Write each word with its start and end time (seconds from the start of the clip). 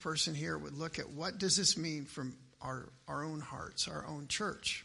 person 0.00 0.34
here 0.34 0.56
would 0.56 0.76
look 0.76 0.98
at 0.98 1.10
what 1.10 1.38
does 1.38 1.56
this 1.56 1.76
mean 1.76 2.04
from 2.04 2.36
our, 2.62 2.88
our 3.06 3.24
own 3.24 3.40
hearts, 3.40 3.88
our 3.88 4.04
own 4.06 4.26
church. 4.28 4.84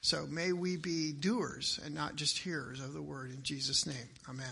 So 0.00 0.26
may 0.28 0.52
we 0.52 0.76
be 0.76 1.12
doers 1.12 1.80
and 1.84 1.94
not 1.94 2.16
just 2.16 2.38
hearers 2.38 2.80
of 2.80 2.92
the 2.92 3.02
word 3.02 3.30
in 3.30 3.42
Jesus' 3.42 3.86
name. 3.86 4.08
Amen. 4.28 4.46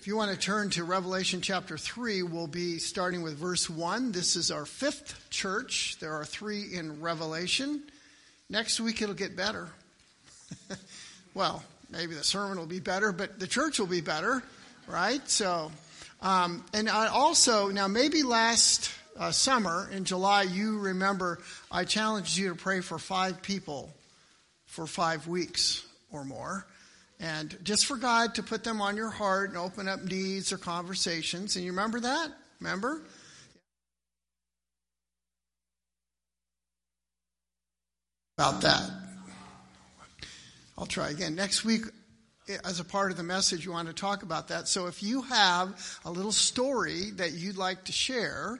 If 0.00 0.06
you 0.06 0.16
want 0.16 0.30
to 0.32 0.38
turn 0.38 0.70
to 0.70 0.84
Revelation 0.84 1.40
chapter 1.40 1.76
3, 1.76 2.22
we'll 2.22 2.46
be 2.46 2.78
starting 2.78 3.22
with 3.22 3.36
verse 3.36 3.68
1. 3.68 4.12
This 4.12 4.36
is 4.36 4.50
our 4.50 4.64
fifth 4.64 5.28
church. 5.30 5.96
There 6.00 6.12
are 6.14 6.24
three 6.24 6.72
in 6.72 7.00
Revelation. 7.00 7.82
Next 8.48 8.80
week 8.80 9.02
it'll 9.02 9.14
get 9.14 9.36
better. 9.36 9.68
well, 11.34 11.62
maybe 11.90 12.14
the 12.14 12.24
sermon 12.24 12.58
will 12.58 12.66
be 12.66 12.80
better, 12.80 13.12
but 13.12 13.38
the 13.38 13.46
church 13.46 13.78
will 13.78 13.86
be 13.86 14.00
better, 14.00 14.42
right? 14.86 15.28
So 15.28 15.70
um, 16.20 16.64
and 16.72 16.88
I 16.88 17.06
also, 17.08 17.68
now 17.68 17.88
maybe 17.88 18.22
last 18.22 18.90
uh, 19.16 19.30
summer 19.30 19.88
in 19.92 20.04
July, 20.04 20.42
you 20.42 20.78
remember 20.78 21.40
I 21.70 21.84
challenged 21.84 22.36
you 22.36 22.48
to 22.50 22.54
pray 22.54 22.80
for 22.80 22.98
five 22.98 23.42
people 23.42 23.92
for 24.66 24.86
five 24.86 25.26
weeks 25.26 25.84
or 26.10 26.24
more. 26.24 26.66
And 27.20 27.56
just 27.64 27.86
for 27.86 27.96
God 27.96 28.36
to 28.36 28.42
put 28.42 28.62
them 28.62 28.80
on 28.80 28.96
your 28.96 29.10
heart 29.10 29.48
and 29.50 29.58
open 29.58 29.88
up 29.88 30.04
needs 30.04 30.52
or 30.52 30.58
conversations. 30.58 31.56
And 31.56 31.64
you 31.64 31.72
remember 31.72 32.00
that? 32.00 32.30
Remember? 32.60 33.02
About 38.38 38.60
that. 38.60 38.88
I'll 40.76 40.86
try 40.86 41.10
again. 41.10 41.34
Next 41.34 41.64
week, 41.64 41.82
as 42.64 42.80
a 42.80 42.84
part 42.84 43.10
of 43.10 43.16
the 43.16 43.22
message, 43.22 43.64
you 43.64 43.72
want 43.72 43.88
to 43.88 43.94
talk 43.94 44.22
about 44.22 44.48
that. 44.48 44.68
So 44.68 44.86
if 44.86 45.02
you 45.02 45.22
have 45.22 46.00
a 46.04 46.10
little 46.10 46.32
story 46.32 47.10
that 47.16 47.32
you'd 47.32 47.56
like 47.56 47.84
to 47.84 47.92
share, 47.92 48.58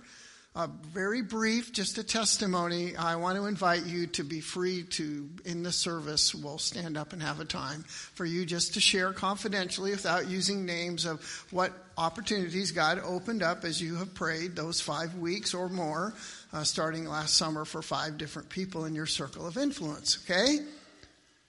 uh, 0.54 0.66
very 0.92 1.22
brief, 1.22 1.72
just 1.72 1.98
a 1.98 2.02
testimony, 2.02 2.96
I 2.96 3.16
want 3.16 3.36
to 3.38 3.46
invite 3.46 3.86
you 3.86 4.08
to 4.08 4.24
be 4.24 4.40
free 4.40 4.82
to, 4.82 5.28
in 5.44 5.62
the 5.62 5.70
service, 5.70 6.34
we'll 6.34 6.58
stand 6.58 6.96
up 6.96 7.12
and 7.12 7.22
have 7.22 7.38
a 7.38 7.44
time 7.44 7.84
for 7.84 8.24
you 8.24 8.44
just 8.44 8.74
to 8.74 8.80
share 8.80 9.12
confidentially 9.12 9.92
without 9.92 10.28
using 10.28 10.66
names 10.66 11.04
of 11.04 11.20
what 11.50 11.72
opportunities 11.96 12.72
God 12.72 12.98
opened 13.04 13.42
up 13.42 13.64
as 13.64 13.80
you 13.80 13.96
have 13.96 14.14
prayed 14.14 14.56
those 14.56 14.80
five 14.80 15.14
weeks 15.14 15.54
or 15.54 15.68
more, 15.68 16.12
uh, 16.52 16.64
starting 16.64 17.06
last 17.06 17.36
summer 17.36 17.64
for 17.64 17.80
five 17.80 18.18
different 18.18 18.48
people 18.48 18.84
in 18.84 18.94
your 18.94 19.06
circle 19.06 19.46
of 19.46 19.56
influence, 19.56 20.18
okay? 20.24 20.58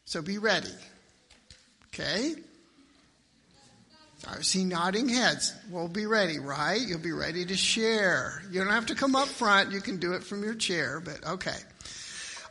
So 0.06 0.22
be 0.22 0.38
ready. 0.38 0.68
Okay? 1.94 2.36
I 4.28 4.42
see 4.42 4.66
nodding 4.66 5.08
heads. 5.08 5.54
We'll 5.70 5.88
be 5.88 6.06
ready, 6.06 6.40
right? 6.40 6.80
You'll 6.80 7.00
be 7.00 7.14
ready 7.14 7.46
to 7.46 7.56
share. 7.56 8.44
You 8.52 8.62
don't 8.62 8.74
have 8.74 8.88
to 8.88 8.96
come 8.96 9.16
up 9.16 9.28
front. 9.28 9.72
You 9.72 9.82
can 9.82 9.98
do 9.98 10.14
it 10.14 10.24
from 10.24 10.44
your 10.44 10.56
chair, 10.56 11.00
but 11.00 11.26
okay. 11.26 11.56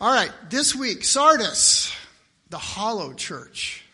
All 0.00 0.12
right. 0.12 0.32
This 0.48 0.74
week, 0.74 1.04
Sardis, 1.04 1.92
the 2.50 2.58
hollow 2.58 3.12
church. 3.12 3.84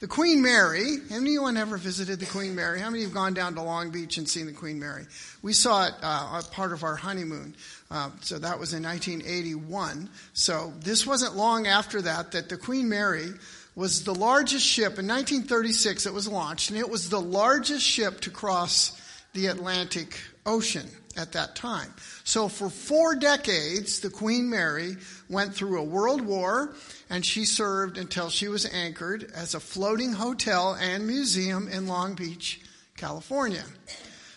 The 0.00 0.08
Queen 0.08 0.42
Mary. 0.42 0.98
Anyone 1.10 1.56
ever 1.56 1.78
visited 1.78 2.20
the 2.20 2.26
Queen 2.26 2.54
Mary? 2.54 2.78
How 2.78 2.90
many 2.90 3.04
have 3.04 3.14
gone 3.14 3.32
down 3.32 3.54
to 3.54 3.62
Long 3.62 3.90
Beach 3.90 4.18
and 4.18 4.28
seen 4.28 4.44
the 4.44 4.52
Queen 4.52 4.78
Mary? 4.78 5.06
We 5.40 5.54
saw 5.54 5.86
it 5.86 5.94
uh, 6.02 6.42
part 6.52 6.72
of 6.72 6.82
our 6.82 6.96
honeymoon. 6.96 7.54
Uh, 7.90 8.10
so 8.20 8.38
that 8.38 8.58
was 8.58 8.74
in 8.74 8.82
1981. 8.82 10.10
So 10.34 10.74
this 10.80 11.06
wasn't 11.06 11.36
long 11.36 11.66
after 11.66 12.02
that 12.02 12.32
that 12.32 12.50
the 12.50 12.58
Queen 12.58 12.88
Mary 12.88 13.28
was 13.74 14.04
the 14.04 14.14
largest 14.14 14.66
ship 14.66 14.98
in 14.98 15.08
1936 15.08 16.06
it 16.06 16.14
was 16.14 16.28
launched 16.28 16.70
and 16.70 16.78
it 16.78 16.88
was 16.88 17.10
the 17.10 17.20
largest 17.20 17.84
ship 17.84 18.20
to 18.20 18.30
cross 18.30 19.00
the 19.32 19.46
Atlantic 19.46 20.20
Ocean 20.46 20.88
at 21.16 21.32
that 21.32 21.54
time. 21.56 21.92
So 22.24 22.48
for 22.48 22.70
four 22.70 23.14
decades, 23.14 24.00
the 24.00 24.10
Queen 24.10 24.48
Mary 24.48 24.96
went 25.28 25.54
through 25.54 25.80
a 25.80 25.84
world 25.84 26.20
war 26.20 26.74
and 27.10 27.24
she 27.24 27.44
served 27.44 27.98
until 27.98 28.30
she 28.30 28.48
was 28.48 28.66
anchored 28.66 29.30
as 29.34 29.54
a 29.54 29.60
floating 29.60 30.12
hotel 30.12 30.76
and 30.80 31.06
museum 31.06 31.68
in 31.68 31.86
Long 31.86 32.14
Beach, 32.14 32.60
California. 32.96 33.64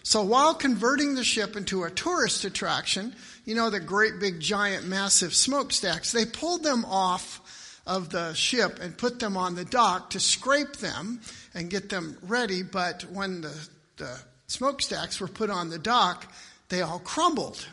So 0.04 0.24
while 0.24 0.54
converting 0.54 1.16
the 1.16 1.24
ship 1.24 1.56
into 1.56 1.84
a 1.84 1.92
tourist 1.92 2.46
attraction, 2.46 3.14
you 3.46 3.56
know, 3.56 3.70
the 3.70 3.80
great 3.80 4.20
big 4.20 4.40
giant 4.40 4.88
massive 4.88 5.34
smokestacks, 5.34 6.12
they 6.12 6.26
pulled 6.26 6.64
them 6.64 6.86
off 6.86 7.42
of 7.88 8.10
the 8.10 8.34
ship 8.34 8.80
and 8.82 8.98
put 8.98 9.20
them 9.20 9.38
on 9.38 9.56
the 9.56 9.66
dock 9.66 10.12
to 10.12 10.20
scrape 10.20 10.78
them 10.78 11.22
and 11.54 11.70
get 11.70 11.90
them 11.90 12.18
ready. 12.22 12.62
But 12.62 13.04
when 13.04 13.42
the, 13.42 13.68
the 13.96 14.20
smokestacks 14.48 15.20
were 15.20 15.28
put 15.28 15.50
on 15.50 15.70
the 15.70 15.80
dock, 15.80 16.32
they 16.70 16.82
all 16.82 17.00
crumbled. 17.00 17.66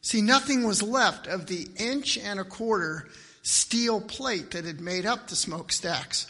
See, 0.00 0.22
nothing 0.22 0.64
was 0.64 0.82
left 0.82 1.26
of 1.26 1.46
the 1.46 1.68
inch 1.76 2.16
and 2.16 2.40
a 2.40 2.44
quarter 2.44 3.08
steel 3.42 4.00
plate 4.00 4.52
that 4.52 4.64
had 4.64 4.80
made 4.80 5.04
up 5.04 5.26
the 5.26 5.36
smokestacks. 5.36 6.26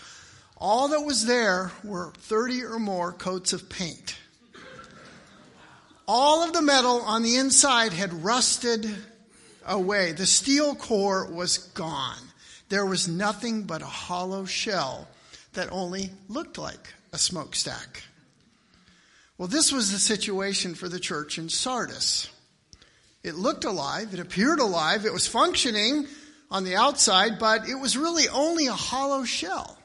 All 0.56 0.88
that 0.88 1.00
was 1.00 1.26
there 1.26 1.70
were 1.84 2.12
30 2.16 2.64
or 2.64 2.78
more 2.78 3.12
coats 3.12 3.52
of 3.52 3.68
paint. 3.68 4.16
All 6.08 6.42
of 6.42 6.52
the 6.52 6.62
metal 6.62 7.02
on 7.02 7.22
the 7.22 7.36
inside 7.36 7.92
had 7.92 8.24
rusted 8.24 8.88
away. 9.66 10.12
The 10.12 10.26
steel 10.26 10.74
core 10.74 11.30
was 11.30 11.58
gone 11.58 12.31
there 12.72 12.86
was 12.86 13.06
nothing 13.06 13.64
but 13.64 13.82
a 13.82 13.84
hollow 13.84 14.46
shell 14.46 15.06
that 15.52 15.70
only 15.70 16.08
looked 16.30 16.56
like 16.56 16.94
a 17.12 17.18
smokestack. 17.18 18.02
Well, 19.36 19.46
this 19.46 19.70
was 19.70 19.92
the 19.92 19.98
situation 19.98 20.74
for 20.74 20.88
the 20.88 20.98
church 20.98 21.36
in 21.36 21.50
Sardis. 21.50 22.30
It 23.22 23.34
looked 23.34 23.66
alive, 23.66 24.14
it 24.14 24.20
appeared 24.20 24.58
alive, 24.58 25.04
it 25.04 25.12
was 25.12 25.26
functioning 25.26 26.06
on 26.50 26.64
the 26.64 26.76
outside, 26.76 27.38
but 27.38 27.68
it 27.68 27.74
was 27.74 27.98
really 27.98 28.26
only 28.30 28.68
a 28.68 28.72
hollow 28.72 29.24
shell. 29.24 29.76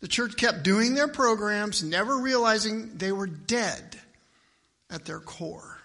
The 0.00 0.08
church 0.08 0.36
kept 0.36 0.62
doing 0.62 0.92
their 0.92 1.08
programs, 1.08 1.82
never 1.82 2.18
realizing 2.18 2.98
they 2.98 3.12
were 3.12 3.26
dead 3.26 3.98
at 4.90 5.06
their 5.06 5.20
core. 5.20 5.78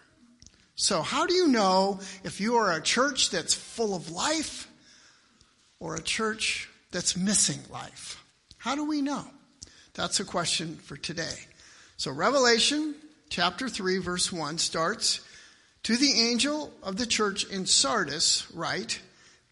So, 0.76 1.02
how 1.02 1.28
do 1.28 1.34
you 1.34 1.48
know 1.48 2.02
if 2.26 2.42
you 2.42 2.58
are 2.58 2.74
a 2.74 2.82
church 2.82 3.30
that's 3.30 3.54
full 3.54 3.96
of 3.96 4.12
life 4.12 4.68
or 5.82 5.96
a 5.96 6.02
church 6.02 6.70
that's 6.92 7.18
missing 7.18 7.60
life? 7.70 8.24
How 8.58 8.76
do 8.76 8.86
we 8.86 9.02
know? 9.02 9.26
That's 9.94 10.22
a 10.22 10.26
question 10.26 10.76
for 10.78 10.96
today. 10.96 11.36
So, 11.98 12.12
Revelation 12.12 12.96
chapter 13.30 13.68
3, 13.68 13.98
verse 13.98 14.32
1 14.32 14.58
starts 14.60 15.20
To 15.84 15.98
the 15.98 16.30
angel 16.30 16.72
of 16.82 16.96
the 16.96 17.06
church 17.06 17.44
in 17.44 17.66
Sardis, 17.66 18.50
write, 18.54 19.02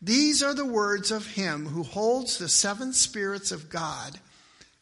These 0.01 0.41
are 0.41 0.53
the 0.53 0.65
words 0.65 1.11
of 1.11 1.25
him 1.25 1.65
who 1.65 1.83
holds 1.83 2.37
the 2.37 2.47
seven 2.47 2.93
spirits 2.93 3.51
of 3.51 3.69
God 3.69 4.19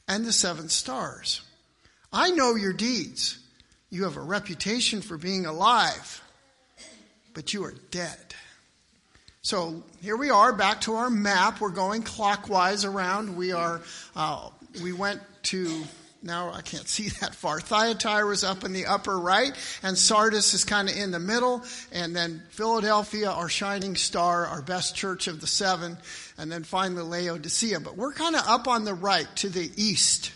and 0.07 0.25
the 0.25 0.34
seven 0.34 0.69
stars. 0.69 1.41
I 2.12 2.31
know 2.31 2.56
your 2.56 2.74
deeds. 2.74 3.40
You 3.90 4.03
have 4.03 4.18
a 4.18 4.22
reputation 4.22 5.02
for 5.02 5.18
being 5.18 5.46
alive, 5.46 6.22
but 7.34 7.53
you 7.53 7.63
are 7.63 7.74
dead. 7.91 8.26
So 9.47 9.81
here 10.02 10.18
we 10.18 10.30
are, 10.30 10.52
back 10.52 10.81
to 10.81 10.96
our 10.96 11.09
map. 11.09 11.62
We're 11.62 11.69
going 11.69 12.03
clockwise 12.03 12.84
around. 12.84 13.38
We 13.38 13.53
are, 13.53 13.80
uh, 14.13 14.50
we 14.84 14.91
went 14.91 15.22
to, 15.44 15.85
now 16.22 16.52
I 16.52 16.59
can't 16.59 16.85
see 16.85 17.08
that 17.22 17.34
far. 17.34 17.62
Thyatira 17.62 18.25
was 18.25 18.44
up 18.44 18.66
in 18.66 18.74
the 18.74 18.88
upper 18.88 19.18
right, 19.18 19.53
and 19.84 19.97
Sardis 19.97 20.53
is 20.53 20.66
kind 20.66 20.90
of 20.90 20.97
in 20.97 21.12
the 21.12 21.19
middle, 21.19 21.63
and 21.94 22.13
then 22.13 22.44
Philadelphia, 22.50 23.31
our 23.31 23.47
shining 23.47 23.96
star, 23.96 24.47
our 24.47 24.62
best 24.62 24.97
church 24.97 25.30
of 25.30 25.40
the 25.40 25.47
seven, 25.47 25.97
and 26.38 26.52
then 26.52 26.66
finally 26.66 27.03
Laodicea. 27.03 27.80
But 27.80 27.96
we're 27.96 28.12
kind 28.12 28.36
of 28.36 28.46
up 28.46 28.68
on 28.68 28.84
the 28.84 28.96
right 28.96 29.34
to 29.38 29.47
the 29.47 29.72
east 29.78 30.34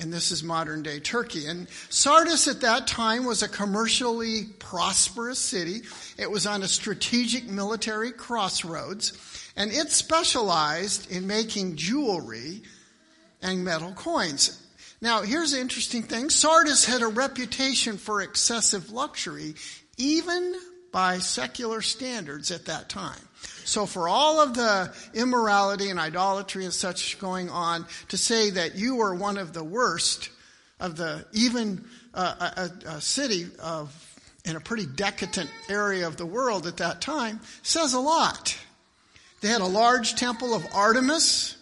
and 0.00 0.12
this 0.12 0.32
is 0.32 0.42
modern 0.42 0.82
day 0.82 0.98
Turkey. 0.98 1.46
And 1.46 1.68
Sardis 1.88 2.48
at 2.48 2.62
that 2.62 2.86
time 2.86 3.24
was 3.24 3.42
a 3.42 3.48
commercially 3.48 4.44
prosperous 4.58 5.38
city. 5.38 5.82
It 6.18 6.30
was 6.30 6.46
on 6.46 6.62
a 6.62 6.68
strategic 6.68 7.46
military 7.46 8.10
crossroads, 8.10 9.12
and 9.56 9.70
it 9.70 9.90
specialized 9.90 11.10
in 11.10 11.26
making 11.26 11.76
jewelry 11.76 12.62
and 13.42 13.64
metal 13.64 13.92
coins. 13.92 14.66
Now, 15.02 15.22
here's 15.22 15.52
the 15.52 15.60
interesting 15.60 16.02
thing 16.02 16.30
Sardis 16.30 16.84
had 16.84 17.02
a 17.02 17.08
reputation 17.08 17.96
for 17.96 18.20
excessive 18.20 18.90
luxury, 18.90 19.54
even 19.96 20.54
by 20.92 21.18
secular 21.18 21.80
standards 21.82 22.50
at 22.50 22.66
that 22.66 22.88
time. 22.88 23.28
So, 23.64 23.86
for 23.86 24.08
all 24.08 24.40
of 24.40 24.54
the 24.54 24.92
immorality 25.14 25.90
and 25.90 26.00
idolatry 26.00 26.64
and 26.64 26.74
such 26.74 27.18
going 27.18 27.50
on, 27.50 27.86
to 28.08 28.16
say 28.16 28.50
that 28.50 28.74
you 28.74 28.96
were 28.96 29.14
one 29.14 29.38
of 29.38 29.52
the 29.52 29.62
worst 29.62 30.30
of 30.80 30.96
the, 30.96 31.24
even 31.32 31.84
uh, 32.14 32.50
a, 32.56 32.88
a 32.88 33.00
city 33.00 33.46
of, 33.62 33.94
in 34.44 34.56
a 34.56 34.60
pretty 34.60 34.86
decadent 34.86 35.50
area 35.68 36.06
of 36.06 36.16
the 36.16 36.26
world 36.26 36.66
at 36.66 36.78
that 36.78 37.00
time, 37.00 37.40
says 37.62 37.92
a 37.92 38.00
lot. 38.00 38.58
They 39.40 39.48
had 39.48 39.60
a 39.60 39.66
large 39.66 40.16
temple 40.16 40.54
of 40.54 40.66
Artemis. 40.74 41.56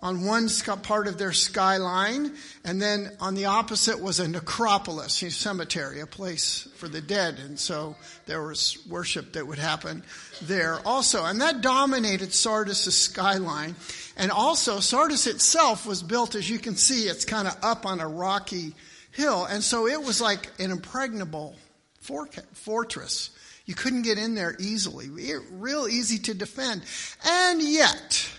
On 0.00 0.24
one 0.24 0.48
part 0.82 1.08
of 1.08 1.18
their 1.18 1.32
skyline, 1.32 2.32
and 2.64 2.80
then 2.80 3.10
on 3.18 3.34
the 3.34 3.46
opposite 3.46 4.00
was 4.00 4.20
a 4.20 4.28
necropolis, 4.28 5.20
a 5.22 5.30
cemetery, 5.30 6.00
a 6.00 6.06
place 6.06 6.68
for 6.76 6.86
the 6.86 7.00
dead. 7.00 7.38
And 7.40 7.58
so 7.58 7.96
there 8.26 8.42
was 8.42 8.78
worship 8.88 9.32
that 9.32 9.46
would 9.46 9.58
happen 9.58 10.04
there 10.42 10.78
also. 10.86 11.24
And 11.24 11.40
that 11.40 11.62
dominated 11.62 12.32
Sardis' 12.32 12.96
skyline. 12.96 13.74
And 14.16 14.30
also, 14.30 14.78
Sardis 14.78 15.26
itself 15.26 15.84
was 15.84 16.02
built, 16.04 16.36
as 16.36 16.48
you 16.48 16.60
can 16.60 16.76
see, 16.76 17.08
it's 17.08 17.24
kind 17.24 17.48
of 17.48 17.56
up 17.62 17.84
on 17.84 17.98
a 17.98 18.06
rocky 18.06 18.74
hill. 19.10 19.46
And 19.46 19.64
so 19.64 19.88
it 19.88 20.00
was 20.00 20.20
like 20.20 20.48
an 20.60 20.70
impregnable 20.70 21.56
fortress. 22.00 23.30
You 23.66 23.74
couldn't 23.74 24.02
get 24.02 24.16
in 24.16 24.36
there 24.36 24.54
easily. 24.60 25.10
Real 25.50 25.88
easy 25.88 26.18
to 26.20 26.34
defend. 26.34 26.82
And 27.26 27.60
yet, 27.60 28.30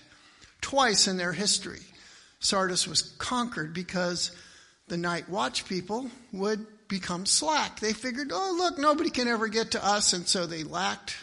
Twice 0.61 1.07
in 1.07 1.17
their 1.17 1.33
history, 1.33 1.81
Sardis 2.39 2.87
was 2.87 3.01
conquered 3.17 3.73
because 3.73 4.31
the 4.87 4.97
night 4.97 5.29
watch 5.29 5.65
people 5.67 6.09
would 6.33 6.65
become 6.87 7.25
slack. 7.25 7.79
They 7.79 7.93
figured, 7.93 8.31
oh, 8.33 8.55
look, 8.57 8.77
nobody 8.77 9.09
can 9.09 9.27
ever 9.27 9.47
get 9.47 9.71
to 9.71 9.85
us. 9.85 10.13
And 10.13 10.27
so 10.27 10.45
they 10.45 10.63
lacked 10.63 11.15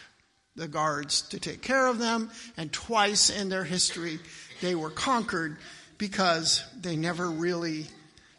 the 0.55 0.67
guards 0.67 1.21
to 1.23 1.39
take 1.39 1.61
care 1.61 1.87
of 1.87 1.99
them. 1.99 2.31
And 2.55 2.71
twice 2.71 3.29
in 3.29 3.49
their 3.49 3.63
history, 3.63 4.19
they 4.61 4.73
were 4.73 4.89
conquered 4.89 5.57
because 5.97 6.63
they 6.79 6.95
never 6.95 7.29
really 7.29 7.85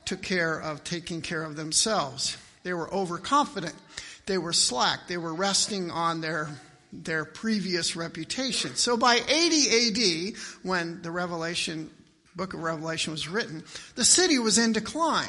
took 0.05 0.23
care 0.23 0.59
of 0.59 0.85
taking 0.85 1.21
care 1.21 1.43
of 1.43 1.57
themselves. 1.57 2.37
They 2.63 2.73
were 2.73 2.93
overconfident. 2.93 3.75
They 4.27 4.39
were 4.39 4.53
slack. 4.53 5.07
They 5.07 5.19
were 5.19 5.35
resting 5.35 5.91
on 5.91 6.21
their 6.21 6.49
their 6.93 7.25
previous 7.25 7.97
reputation. 7.97 8.75
So 8.77 8.97
by 8.97 9.21
80 9.29 10.33
AD, 10.33 10.37
when 10.63 11.03
the 11.03 11.11
Revelation, 11.11 11.91
book 12.35 12.55
of 12.55 12.63
Revelation 12.63 13.13
was 13.13 13.29
written, 13.29 13.65
the 13.95 14.05
city 14.05 14.39
was 14.39 14.59
in 14.59 14.73
decline. 14.73 15.29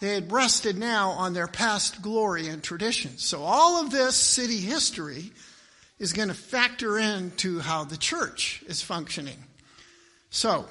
They 0.00 0.14
had 0.14 0.32
rested 0.32 0.78
now 0.78 1.10
on 1.10 1.34
their 1.34 1.46
past 1.46 2.02
glory 2.02 2.48
and 2.48 2.62
traditions. 2.62 3.24
So 3.24 3.42
all 3.42 3.84
of 3.84 3.90
this 3.90 4.16
city 4.16 4.56
history 4.56 5.30
is 5.98 6.14
going 6.14 6.28
to 6.28 6.34
factor 6.34 6.98
into 6.98 7.60
how 7.60 7.84
the 7.84 7.98
church 7.98 8.64
is 8.66 8.82
functioning. 8.82 9.36
So, 10.30 10.66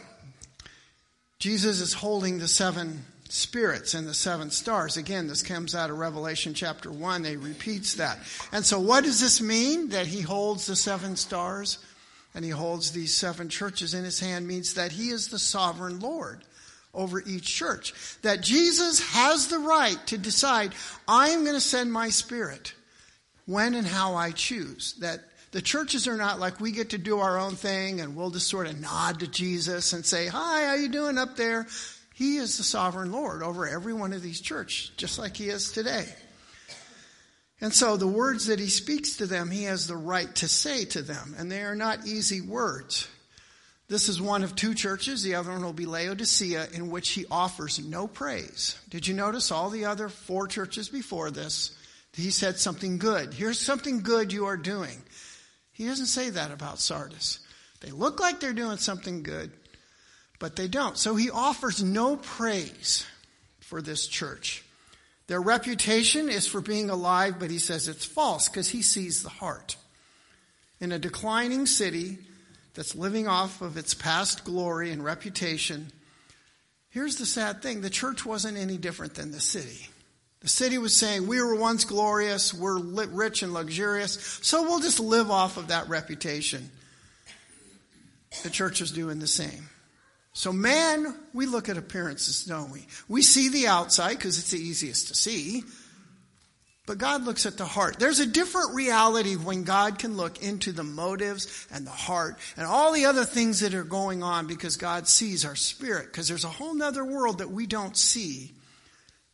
Jesus 1.38 1.80
is 1.80 1.94
holding 1.94 2.40
the 2.40 2.48
seven 2.48 3.06
spirits 3.30 3.94
and 3.94 4.08
the 4.08 4.14
seven 4.14 4.52
stars. 4.52 4.98
Again, 4.98 5.28
this 5.28 5.42
comes 5.42 5.76
out 5.76 5.90
of 5.90 5.98
Revelation 5.98 6.54
chapter 6.54 6.92
1. 6.92 7.22
They 7.22 7.38
repeats 7.38 7.94
that. 7.96 8.18
And 8.52 8.66
so 8.66 8.80
what 8.80 9.04
does 9.04 9.22
this 9.22 9.40
mean 9.40 9.90
that 9.90 10.08
he 10.08 10.22
holds 10.22 10.66
the 10.66 10.76
seven 10.76 11.16
stars 11.16 11.78
and 12.34 12.44
he 12.44 12.52
holds 12.52 12.92
these 12.92 13.14
seven 13.14 13.48
churches 13.50 13.94
in 13.94 14.04
his 14.04 14.20
hand 14.20 14.48
means 14.48 14.74
that 14.74 14.92
he 14.92 15.10
is 15.10 15.28
the 15.28 15.40
sovereign 15.40 16.00
Lord 16.00 16.44
over 16.94 17.22
each 17.22 17.46
church. 17.46 17.94
That 18.24 18.42
Jesus 18.42 19.00
has 19.14 19.48
the 19.48 19.60
right 19.60 19.98
to 20.08 20.18
decide, 20.18 20.74
I'm 21.08 21.44
going 21.44 21.56
to 21.56 21.62
send 21.62 21.94
my 21.94 22.10
spirit 22.10 22.74
when 23.46 23.76
and 23.76 23.86
how 23.86 24.16
I 24.16 24.32
choose. 24.32 24.94
That 25.00 25.22
the 25.52 25.62
churches 25.62 26.08
are 26.08 26.18
not 26.18 26.40
like 26.40 26.60
we 26.60 26.72
get 26.72 26.92
to 26.92 26.98
do 26.98 27.20
our 27.20 27.40
own 27.40 27.56
thing 27.56 28.02
and 28.02 28.16
we'll 28.16 28.30
just 28.32 28.48
sort 28.48 28.68
of 28.68 28.80
nod 28.80 29.20
to 29.20 29.28
Jesus 29.28 29.94
and 29.94 30.06
say, 30.06 30.28
Hi, 30.28 30.66
how 30.66 30.74
you 30.76 30.90
doing 30.90 31.18
up 31.18 31.36
there? 31.36 31.68
He 32.20 32.36
is 32.36 32.58
the 32.58 32.66
sovereign 32.66 33.14
Lord 33.14 33.42
over 33.42 33.66
every 33.66 33.94
one 33.94 34.12
of 34.12 34.22
these 34.22 34.42
churches, 34.42 34.92
just 34.98 35.18
like 35.18 35.38
he 35.38 35.48
is 35.48 35.72
today. 35.72 36.06
And 37.62 37.74
so 37.74 37.96
the 37.96 38.10
words 38.10 38.48
that 38.48 38.60
he 38.60 38.68
speaks 38.68 39.16
to 39.16 39.26
them, 39.26 39.50
he 39.50 39.64
has 39.64 39.88
the 39.88 39.96
right 39.96 40.36
to 40.36 40.50
say 40.50 40.84
to 40.84 41.02
them, 41.02 41.34
and 41.38 41.50
they 41.50 41.62
are 41.62 41.76
not 41.76 42.06
easy 42.06 42.42
words. 42.42 43.08
This 43.88 44.10
is 44.10 44.22
one 44.22 44.44
of 44.44 44.54
two 44.54 44.74
churches. 44.74 45.24
The 45.24 45.36
other 45.36 45.52
one 45.52 45.64
will 45.64 45.72
be 45.72 45.86
Laodicea, 45.86 46.68
in 46.74 46.92
which 46.92 47.12
he 47.12 47.26
offers 47.32 47.80
no 47.80 48.06
praise. 48.06 48.78
Did 48.90 49.08
you 49.08 49.14
notice 49.14 49.50
all 49.50 49.70
the 49.70 49.86
other 49.86 50.10
four 50.10 50.46
churches 50.46 50.90
before 50.90 51.32
this? 51.32 51.74
He 52.12 52.32
said 52.32 52.60
something 52.60 52.98
good. 52.98 53.34
Here's 53.34 53.62
something 53.62 54.02
good 54.02 54.34
you 54.34 54.48
are 54.48 54.58
doing. 54.58 55.02
He 55.72 55.86
doesn't 55.86 56.08
say 56.08 56.32
that 56.32 56.52
about 56.52 56.80
Sardis. 56.80 57.40
They 57.80 57.92
look 57.92 58.20
like 58.20 58.42
they're 58.42 58.52
doing 58.52 58.76
something 58.76 59.24
good, 59.24 59.54
but 60.40 60.56
they 60.56 60.68
don't. 60.68 60.98
So 60.98 61.16
he 61.16 61.30
offers 61.30 61.84
no 61.84 62.16
praise 62.16 63.06
for 63.60 63.82
this 63.82 64.08
church. 64.08 64.64
Their 65.28 65.42
reputation 65.42 66.30
is 66.30 66.48
for 66.48 66.60
being 66.60 66.90
alive, 66.90 67.36
but 67.38 67.52
he 67.52 67.60
says 67.60 67.88
it's 67.88 68.06
false 68.06 68.50
because 68.50 68.70
he 68.70 68.82
sees 68.82 69.22
the 69.22 69.30
heart. 69.30 69.76
In 70.80 70.92
a 70.92 70.98
declining 70.98 71.68
city 71.68 72.18
that's 72.74 72.96
living 72.96 73.28
off 73.28 73.62
of 73.62 73.78
its 73.78 73.94
past 73.94 74.44
glory 74.44 74.92
and 74.92 75.04
reputation, 75.04 75.92
here's 76.90 77.18
the 77.18 77.28
sad 77.28 77.62
thing 77.62 77.82
the 77.82 77.92
church 77.92 78.26
wasn't 78.26 78.58
any 78.58 78.78
different 78.78 79.14
than 79.14 79.32
the 79.32 79.40
city. 79.40 79.88
The 80.40 80.48
city 80.48 80.78
was 80.78 80.96
saying, 80.96 81.28
We 81.28 81.42
were 81.42 81.56
once 81.56 81.84
glorious, 81.84 82.52
we're 82.52 82.80
rich 82.80 83.44
and 83.44 83.54
luxurious, 83.54 84.40
so 84.42 84.64
we'll 84.64 84.80
just 84.80 85.00
live 85.00 85.30
off 85.30 85.58
of 85.58 85.68
that 85.68 85.90
reputation. 85.90 86.72
The 88.44 88.50
church 88.50 88.82
is 88.82 88.92
doing 88.92 89.20
the 89.20 89.28
same. 89.28 89.69
So, 90.40 90.54
man, 90.54 91.14
we 91.34 91.48
look 91.48 91.68
at 91.68 91.76
appearances, 91.76 92.46
don't 92.46 92.72
we? 92.72 92.88
We 93.10 93.24
see 93.24 93.50
the 93.50 93.68
outside 93.68 94.16
because 94.16 94.40
it's 94.40 94.52
the 94.52 94.58
easiest 94.58 95.10
to 95.10 95.14
see. 95.14 95.64
But 96.88 96.98
God 96.98 97.26
looks 97.26 97.46
at 97.46 97.58
the 97.58 97.66
heart. 97.66 98.00
There's 98.00 98.22
a 98.22 98.26
different 98.26 98.74
reality 98.74 99.36
when 99.36 99.66
God 99.66 100.00
can 100.00 100.16
look 100.16 100.42
into 100.42 100.72
the 100.72 100.82
motives 100.82 101.68
and 101.74 101.86
the 101.86 101.92
heart 101.92 102.38
and 102.56 102.66
all 102.66 102.94
the 102.94 103.04
other 103.04 103.26
things 103.26 103.60
that 103.60 103.74
are 103.74 103.84
going 103.84 104.24
on 104.24 104.48
because 104.48 104.78
God 104.78 105.10
sees 105.10 105.44
our 105.44 105.58
spirit. 105.58 106.06
Because 106.06 106.30
there's 106.30 106.46
a 106.46 106.48
whole 106.48 106.82
other 106.82 107.04
world 107.04 107.40
that 107.40 107.52
we 107.52 107.68
don't 107.68 107.98
see, 107.98 108.54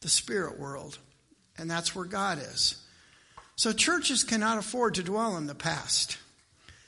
the 0.01 0.09
spirit 0.09 0.59
world. 0.59 0.97
And 1.55 1.69
that's 1.69 1.93
where 1.93 2.05
God 2.05 2.39
is. 2.39 2.83
So 3.55 3.73
churches 3.73 4.23
cannot 4.23 4.57
afford 4.57 4.95
to 4.95 5.03
dwell 5.03 5.37
in 5.37 5.45
the 5.45 5.53
past. 5.53 6.17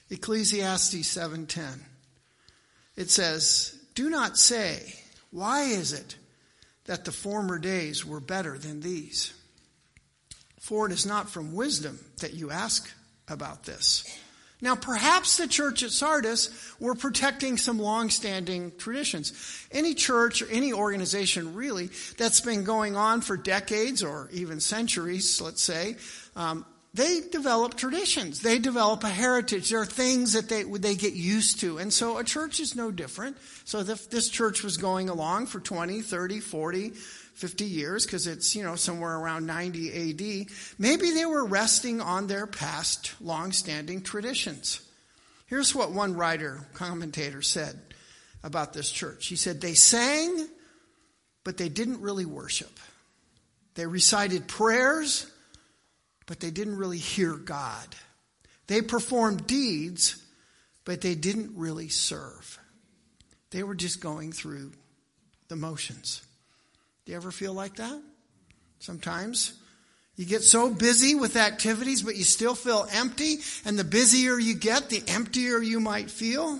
Ecclesiastes 0.09 1.07
7:10. 1.07 1.81
It 2.95 3.11
says, 3.11 3.76
do 3.97 4.11
not 4.11 4.37
say, 4.37 4.93
Why 5.31 5.63
is 5.63 5.91
it 5.91 6.17
that 6.85 7.03
the 7.03 7.11
former 7.11 7.57
days 7.57 8.05
were 8.05 8.19
better 8.19 8.55
than 8.55 8.79
these? 8.79 9.33
For 10.59 10.85
it 10.85 10.91
is 10.91 11.03
not 11.03 11.31
from 11.31 11.55
wisdom 11.55 11.99
that 12.19 12.35
you 12.35 12.51
ask 12.51 12.87
about 13.27 13.63
this. 13.63 14.03
Now, 14.61 14.75
perhaps 14.75 15.37
the 15.37 15.47
church 15.47 15.81
at 15.81 15.89
Sardis 15.89 16.49
were 16.79 16.93
protecting 16.93 17.57
some 17.57 17.79
long-standing 17.79 18.73
traditions. 18.77 19.33
Any 19.71 19.95
church 19.95 20.43
or 20.43 20.47
any 20.49 20.73
organization, 20.73 21.55
really, 21.55 21.89
that's 22.19 22.41
been 22.41 22.63
going 22.63 22.95
on 22.95 23.21
for 23.21 23.35
decades 23.35 24.03
or 24.03 24.29
even 24.31 24.59
centuries, 24.59 25.41
let's 25.41 25.63
say, 25.63 25.95
um, 26.35 26.65
they 26.97 27.21
develop 27.21 27.75
traditions. 27.75 28.41
They 28.41 28.57
develop 28.57 29.03
a 29.03 29.09
heritage. 29.09 29.69
There 29.69 29.81
are 29.81 29.85
things 29.85 30.33
that 30.33 30.49
they, 30.49 30.63
they 30.63 30.95
get 30.95 31.13
used 31.13 31.59
to. 31.59 31.77
And 31.77 31.93
so 31.93 32.17
a 32.17 32.23
church 32.23 32.59
is 32.59 32.75
no 32.75 32.89
different. 32.89 33.37
So 33.65 33.79
if 33.79 34.09
this 34.09 34.29
church 34.29 34.63
was 34.63 34.77
going 34.77 35.07
along 35.07 35.45
for 35.45 35.59
20, 35.59 36.01
30, 36.01 36.39
40, 36.39 36.89
50 36.89 37.65
years, 37.65 38.03
because 38.03 38.25
it's, 38.25 38.55
you 38.55 38.63
know, 38.63 38.75
somewhere 38.75 39.15
around 39.15 39.45
90 39.45 39.89
AD, 40.11 40.47
maybe 40.79 41.11
they 41.11 41.25
were 41.27 41.45
resting 41.45 42.01
on 42.01 42.25
their 42.25 42.47
past 42.47 43.13
long-standing 43.21 44.01
traditions. 44.01 44.81
Here's 45.45 45.75
what 45.75 45.91
one 45.91 46.15
writer, 46.15 46.67
commentator 46.73 47.43
said 47.43 47.79
about 48.43 48.73
this 48.73 48.89
church. 48.89 49.27
He 49.27 49.35
said, 49.35 49.61
they 49.61 49.75
sang, 49.75 50.47
but 51.43 51.57
they 51.57 51.69
didn't 51.69 52.01
really 52.01 52.25
worship. 52.25 52.79
They 53.75 53.85
recited 53.85 54.47
prayers, 54.47 55.31
but 56.27 56.39
they 56.39 56.51
didn't 56.51 56.77
really 56.77 56.99
hear 56.99 57.33
God. 57.33 57.87
They 58.67 58.81
performed 58.81 59.47
deeds, 59.47 60.21
but 60.85 61.01
they 61.01 61.15
didn't 61.15 61.57
really 61.57 61.89
serve. 61.89 62.59
They 63.49 63.63
were 63.63 63.75
just 63.75 64.01
going 64.01 64.33
through 64.33 64.73
the 65.47 65.55
motions. 65.55 66.21
Do 67.05 67.13
you 67.13 67.17
ever 67.17 67.31
feel 67.31 67.53
like 67.53 67.77
that? 67.77 67.99
Sometimes 68.79 69.53
you 70.17 70.25
get 70.25 70.43
so 70.43 70.69
busy 70.69 71.15
with 71.15 71.37
activities, 71.37 72.01
but 72.01 72.15
you 72.15 72.23
still 72.23 72.55
feel 72.55 72.87
empty, 72.91 73.37
and 73.65 73.79
the 73.79 73.83
busier 73.83 74.37
you 74.37 74.55
get, 74.55 74.89
the 74.89 75.03
emptier 75.07 75.61
you 75.61 75.79
might 75.79 76.11
feel. 76.11 76.59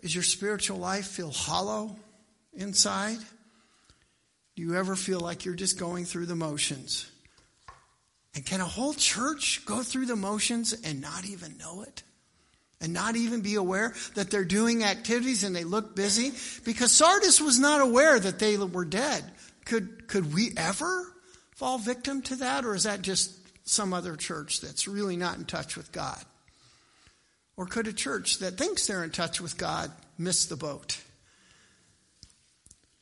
Does 0.00 0.14
your 0.14 0.24
spiritual 0.24 0.78
life 0.78 1.06
feel 1.06 1.30
hollow 1.30 1.96
inside? 2.54 3.18
Do 4.58 4.64
you 4.64 4.74
ever 4.74 4.96
feel 4.96 5.20
like 5.20 5.44
you're 5.44 5.54
just 5.54 5.78
going 5.78 6.04
through 6.04 6.26
the 6.26 6.34
motions? 6.34 7.08
And 8.34 8.44
can 8.44 8.60
a 8.60 8.64
whole 8.64 8.92
church 8.92 9.64
go 9.64 9.84
through 9.84 10.06
the 10.06 10.16
motions 10.16 10.72
and 10.72 11.00
not 11.00 11.24
even 11.24 11.56
know 11.58 11.82
it? 11.82 12.02
And 12.80 12.92
not 12.92 13.14
even 13.14 13.40
be 13.40 13.54
aware 13.54 13.94
that 14.16 14.32
they're 14.32 14.44
doing 14.44 14.82
activities 14.82 15.44
and 15.44 15.54
they 15.54 15.62
look 15.62 15.94
busy? 15.94 16.32
Because 16.64 16.90
Sardis 16.90 17.40
was 17.40 17.60
not 17.60 17.82
aware 17.82 18.18
that 18.18 18.40
they 18.40 18.56
were 18.56 18.84
dead. 18.84 19.22
Could, 19.64 20.08
could 20.08 20.34
we 20.34 20.50
ever 20.56 21.06
fall 21.54 21.78
victim 21.78 22.20
to 22.22 22.34
that? 22.38 22.64
Or 22.64 22.74
is 22.74 22.82
that 22.82 23.00
just 23.00 23.38
some 23.62 23.92
other 23.92 24.16
church 24.16 24.60
that's 24.60 24.88
really 24.88 25.16
not 25.16 25.38
in 25.38 25.44
touch 25.44 25.76
with 25.76 25.92
God? 25.92 26.20
Or 27.56 27.66
could 27.66 27.86
a 27.86 27.92
church 27.92 28.40
that 28.40 28.58
thinks 28.58 28.88
they're 28.88 29.04
in 29.04 29.10
touch 29.10 29.40
with 29.40 29.56
God 29.56 29.92
miss 30.18 30.46
the 30.46 30.56
boat? 30.56 31.00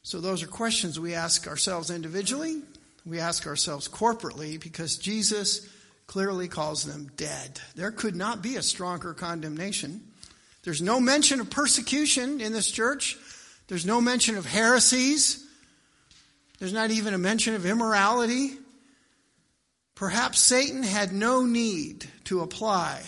So, 0.07 0.21
those 0.21 0.45
are 0.45 0.47
questions 0.47 1.01
we 1.01 1.15
ask 1.15 1.49
ourselves 1.49 1.91
individually, 1.91 2.63
we 3.05 3.19
ask 3.19 3.45
ourselves 3.45 3.89
corporately, 3.89 4.63
because 4.63 4.99
Jesus 4.99 5.69
clearly 6.07 6.47
calls 6.47 6.85
them 6.85 7.11
dead. 7.17 7.61
There 7.75 7.91
could 7.91 8.15
not 8.15 8.41
be 8.41 8.55
a 8.55 8.63
stronger 8.63 9.15
condemnation. 9.15 10.01
There's 10.63 10.81
no 10.81 11.01
mention 11.01 11.41
of 11.41 11.51
persecution 11.51 12.41
in 12.41 12.53
this 12.53 12.71
church, 12.71 13.19
there's 13.67 13.85
no 13.85 14.01
mention 14.01 14.37
of 14.37 14.47
heresies, 14.47 15.45
there's 16.61 16.73
not 16.73 16.93
even 16.93 17.13
a 17.13 17.19
mention 17.19 17.57
of 17.57 17.67
immorality. 17.67 18.53
Perhaps 19.97 20.39
Satan 20.39 20.85
had 20.85 21.13
no 21.13 21.45
need 21.45 22.09
to 22.27 22.43
apply 22.43 23.03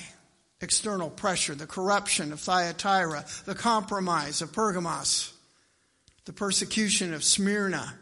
external 0.61 1.11
pressure, 1.11 1.55
the 1.55 1.69
corruption 1.69 2.33
of 2.33 2.40
Thyatira, 2.40 3.25
the 3.45 3.55
compromise 3.55 4.43
of 4.43 4.52
Pergamos, 4.52 5.33
the 6.28 6.35
persecution 6.35 7.14
of 7.14 7.25
Smyrna. 7.25 7.94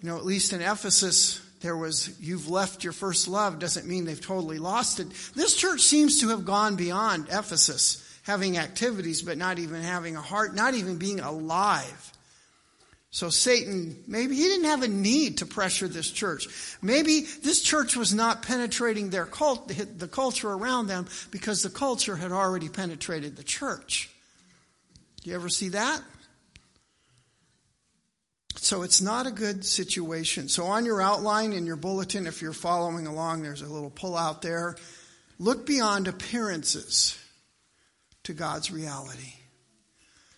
You 0.00 0.08
know, 0.08 0.16
at 0.16 0.24
least 0.24 0.54
in 0.54 0.62
Ephesus, 0.62 1.42
there 1.60 1.76
was, 1.76 2.18
you've 2.22 2.48
left 2.48 2.84
your 2.84 2.94
first 2.94 3.28
love 3.28 3.58
doesn't 3.58 3.86
mean 3.86 4.06
they've 4.06 4.18
totally 4.18 4.58
lost 4.58 4.98
it. 4.98 5.08
This 5.34 5.54
church 5.54 5.82
seems 5.82 6.22
to 6.22 6.30
have 6.30 6.46
gone 6.46 6.76
beyond 6.76 7.26
Ephesus, 7.28 8.02
having 8.22 8.56
activities, 8.56 9.20
but 9.20 9.36
not 9.36 9.58
even 9.58 9.82
having 9.82 10.16
a 10.16 10.22
heart, 10.22 10.54
not 10.54 10.72
even 10.72 10.96
being 10.96 11.20
alive. 11.20 12.12
So 13.10 13.28
Satan, 13.28 14.02
maybe 14.06 14.34
he 14.34 14.44
didn't 14.44 14.64
have 14.64 14.82
a 14.82 14.88
need 14.88 15.36
to 15.38 15.46
pressure 15.46 15.86
this 15.86 16.10
church. 16.10 16.48
Maybe 16.80 17.26
this 17.42 17.60
church 17.60 17.94
was 17.94 18.14
not 18.14 18.42
penetrating 18.42 19.10
their 19.10 19.26
cult, 19.26 19.68
the 19.68 20.08
culture 20.08 20.50
around 20.50 20.86
them 20.86 21.08
because 21.30 21.62
the 21.62 21.68
culture 21.68 22.16
had 22.16 22.32
already 22.32 22.70
penetrated 22.70 23.36
the 23.36 23.44
church. 23.44 24.08
Do 25.20 25.28
you 25.28 25.36
ever 25.36 25.50
see 25.50 25.68
that? 25.68 26.02
So 28.62 28.82
it's 28.82 29.00
not 29.00 29.26
a 29.26 29.32
good 29.32 29.64
situation. 29.64 30.48
So 30.48 30.66
on 30.66 30.84
your 30.84 31.02
outline 31.02 31.52
in 31.52 31.66
your 31.66 31.74
bulletin, 31.74 32.28
if 32.28 32.40
you're 32.40 32.52
following 32.52 33.08
along, 33.08 33.42
there's 33.42 33.60
a 33.60 33.66
little 33.66 33.90
pull 33.90 34.16
out 34.16 34.40
there. 34.40 34.76
Look 35.40 35.66
beyond 35.66 36.06
appearances 36.06 37.18
to 38.22 38.32
God's 38.32 38.70
reality. 38.70 39.32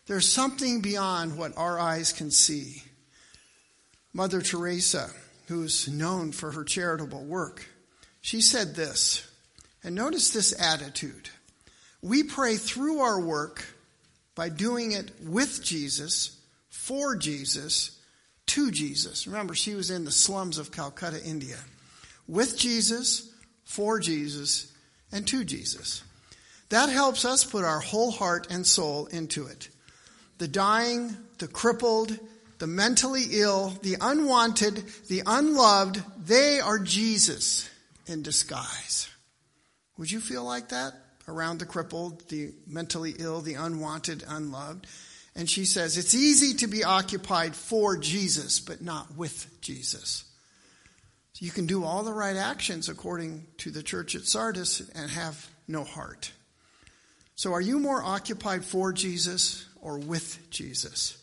There's 0.07 0.27
something 0.27 0.81
beyond 0.81 1.37
what 1.37 1.53
our 1.59 1.79
eyes 1.79 2.15
can 2.15 2.31
see. 2.31 2.83
Mother 4.15 4.41
Teresa, 4.41 5.11
who's 5.49 5.87
known 5.87 6.33
for 6.33 6.51
her 6.53 6.65
charitable 6.65 7.27
work, 7.27 7.67
she 8.23 8.41
said 8.41 8.75
this, 8.75 9.31
and 9.83 9.95
notice 9.95 10.31
this 10.31 10.59
attitude. 10.59 11.29
We 12.01 12.23
pray 12.23 12.57
through 12.57 13.01
our 13.01 13.21
work 13.21 13.67
by 14.35 14.49
doing 14.49 14.93
it 14.93 15.11
with 15.23 15.63
Jesus, 15.63 16.41
for 16.71 17.17
Jesus, 17.17 18.01
to 18.47 18.71
Jesus. 18.71 19.27
Remember, 19.27 19.55
she 19.55 19.75
was 19.75 19.91
in 19.91 20.05
the 20.05 20.11
slums 20.11 20.59
of 20.59 20.73
Calcutta, 20.73 21.23
India. 21.25 21.57
With 22.27 22.57
Jesus, 22.59 23.33
for 23.65 23.99
Jesus, 23.99 24.73
and 25.13 25.27
to 25.29 25.45
Jesus. 25.45 26.03
That 26.69 26.89
helps 26.89 27.25
us 27.25 27.45
put 27.45 27.65
our 27.65 27.81
whole 27.81 28.11
heart 28.11 28.49
and 28.51 28.67
soul 28.67 29.07
into 29.07 29.47
it 29.47 29.69
the 30.39 30.49
dying, 30.49 31.17
the 31.39 31.47
crippled, 31.47 32.19
the 32.59 32.67
mentally 32.67 33.25
ill, 33.31 33.71
the 33.83 33.97
unwanted, 34.01 34.77
the 35.09 35.23
unloved, 35.25 36.03
they 36.27 36.61
are 36.61 36.79
Jesus 36.79 37.71
in 38.07 38.23
disguise. 38.23 39.09
Would 39.97 40.11
you 40.11 40.21
feel 40.21 40.45
like 40.45 40.71
that 40.71 40.95
around 41.29 41.59
the 41.59 41.67
crippled, 41.67 42.29
the 42.29 42.53
mentally 42.67 43.15
ill, 43.19 43.41
the 43.41 43.55
unwanted, 43.55 44.25
unloved? 44.27 44.87
And 45.37 45.51
she 45.51 45.65
says, 45.65 45.99
it's 45.99 46.15
easy 46.15 46.55
to 46.59 46.67
be 46.67 46.85
occupied 46.85 47.57
for 47.57 47.97
Jesus, 47.97 48.61
but 48.61 48.83
not 48.83 49.17
with 49.17 49.61
Jesus. 49.61 50.25
So 51.33 51.45
You 51.45 51.51
can 51.51 51.67
do 51.67 51.85
all 51.85 52.05
the 52.05 52.13
right 52.13 52.37
actions 52.37 52.89
according 52.89 53.47
to 53.59 53.71
the 53.71 53.83
church 53.83 54.15
at 54.15 54.23
Sardis 54.23 54.81
and 54.95 55.11
have 55.11 55.49
no 55.67 55.83
heart. 55.83 56.31
So, 57.37 57.53
are 57.53 57.61
you 57.61 57.81
more 57.81 58.01
occupied 58.01 58.65
for 58.65 58.93
Jesus 58.93 59.67
or 59.81 59.99
with 59.99 60.39
Jesus? 60.51 61.19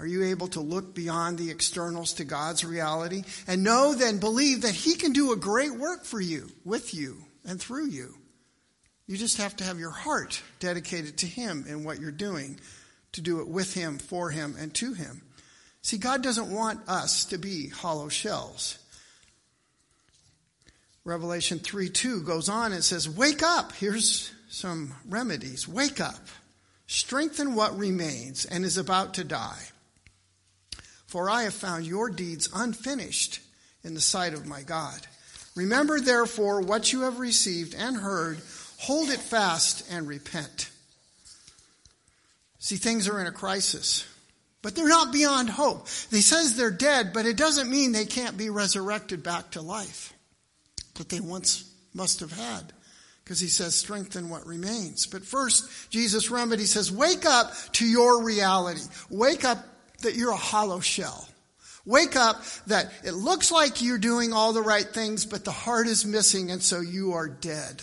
Are 0.00 0.06
you 0.06 0.24
able 0.24 0.48
to 0.48 0.60
look 0.60 0.94
beyond 0.94 1.38
the 1.38 1.50
externals 1.50 2.14
to 2.14 2.24
God's 2.24 2.64
reality 2.64 3.22
and 3.46 3.62
know 3.62 3.94
then, 3.94 4.18
believe 4.18 4.62
that 4.62 4.74
He 4.74 4.96
can 4.96 5.12
do 5.12 5.32
a 5.32 5.36
great 5.36 5.74
work 5.74 6.04
for 6.04 6.20
you, 6.20 6.50
with 6.64 6.92
you, 6.92 7.18
and 7.44 7.60
through 7.60 7.86
you? 7.86 8.16
You 9.06 9.16
just 9.16 9.36
have 9.36 9.54
to 9.56 9.64
have 9.64 9.78
your 9.78 9.90
heart 9.90 10.42
dedicated 10.58 11.18
to 11.18 11.26
Him 11.26 11.66
in 11.68 11.84
what 11.84 12.00
you're 12.00 12.10
doing, 12.10 12.58
to 13.12 13.20
do 13.20 13.40
it 13.40 13.48
with 13.48 13.74
Him, 13.74 13.98
for 13.98 14.30
Him, 14.30 14.54
and 14.58 14.74
to 14.74 14.94
Him. 14.94 15.22
See, 15.82 15.98
God 15.98 16.22
doesn't 16.22 16.52
want 16.52 16.88
us 16.88 17.24
to 17.26 17.38
be 17.38 17.68
hollow 17.68 18.08
shells. 18.08 18.78
Revelation 21.04 21.58
3 21.58 21.88
2 21.88 22.22
goes 22.22 22.48
on 22.48 22.72
and 22.72 22.84
says, 22.84 23.08
Wake 23.08 23.42
up. 23.42 23.72
Here's 23.72 24.32
some 24.48 24.94
remedies. 25.08 25.66
Wake 25.66 26.00
up. 26.00 26.26
Strengthen 26.86 27.54
what 27.54 27.78
remains 27.78 28.44
and 28.44 28.64
is 28.64 28.76
about 28.76 29.14
to 29.14 29.24
die. 29.24 29.62
For 31.06 31.30
I 31.30 31.42
have 31.44 31.54
found 31.54 31.86
your 31.86 32.10
deeds 32.10 32.48
unfinished 32.54 33.40
in 33.82 33.94
the 33.94 34.00
sight 34.00 34.34
of 34.34 34.46
my 34.46 34.62
God. 34.62 35.06
Remember, 35.56 35.98
therefore, 35.98 36.60
what 36.60 36.92
you 36.92 37.02
have 37.02 37.18
received 37.18 37.74
and 37.74 37.96
heard, 37.96 38.40
hold 38.78 39.10
it 39.10 39.18
fast 39.18 39.90
and 39.90 40.06
repent. 40.06 40.69
See, 42.60 42.76
things 42.76 43.08
are 43.08 43.18
in 43.20 43.26
a 43.26 43.32
crisis, 43.32 44.06
but 44.62 44.76
they're 44.76 44.86
not 44.86 45.12
beyond 45.12 45.48
hope. 45.48 45.88
He 46.10 46.20
says 46.20 46.56
they're 46.56 46.70
dead, 46.70 47.12
but 47.12 47.26
it 47.26 47.36
doesn't 47.36 47.70
mean 47.70 47.92
they 47.92 48.04
can't 48.04 48.36
be 48.36 48.50
resurrected 48.50 49.22
back 49.22 49.52
to 49.52 49.62
life 49.62 50.12
that 50.94 51.08
they 51.08 51.20
once 51.20 51.64
must 51.94 52.20
have 52.20 52.32
had 52.32 52.72
because 53.24 53.40
he 53.40 53.48
says, 53.48 53.74
strengthen 53.74 54.28
what 54.28 54.46
remains. 54.46 55.06
But 55.06 55.24
first, 55.24 55.90
Jesus' 55.90 56.30
remedy 56.30 56.66
says, 56.66 56.92
wake 56.92 57.24
up 57.24 57.52
to 57.72 57.86
your 57.86 58.22
reality. 58.22 58.82
Wake 59.08 59.44
up 59.44 59.64
that 60.02 60.14
you're 60.14 60.32
a 60.32 60.36
hollow 60.36 60.80
shell. 60.80 61.28
Wake 61.86 62.14
up 62.14 62.42
that 62.66 62.92
it 63.04 63.14
looks 63.14 63.50
like 63.50 63.80
you're 63.80 63.98
doing 63.98 64.34
all 64.34 64.52
the 64.52 64.60
right 64.60 64.86
things, 64.86 65.24
but 65.24 65.44
the 65.44 65.50
heart 65.50 65.86
is 65.86 66.04
missing, 66.04 66.50
and 66.50 66.62
so 66.62 66.80
you 66.80 67.12
are 67.12 67.28
dead. 67.28 67.80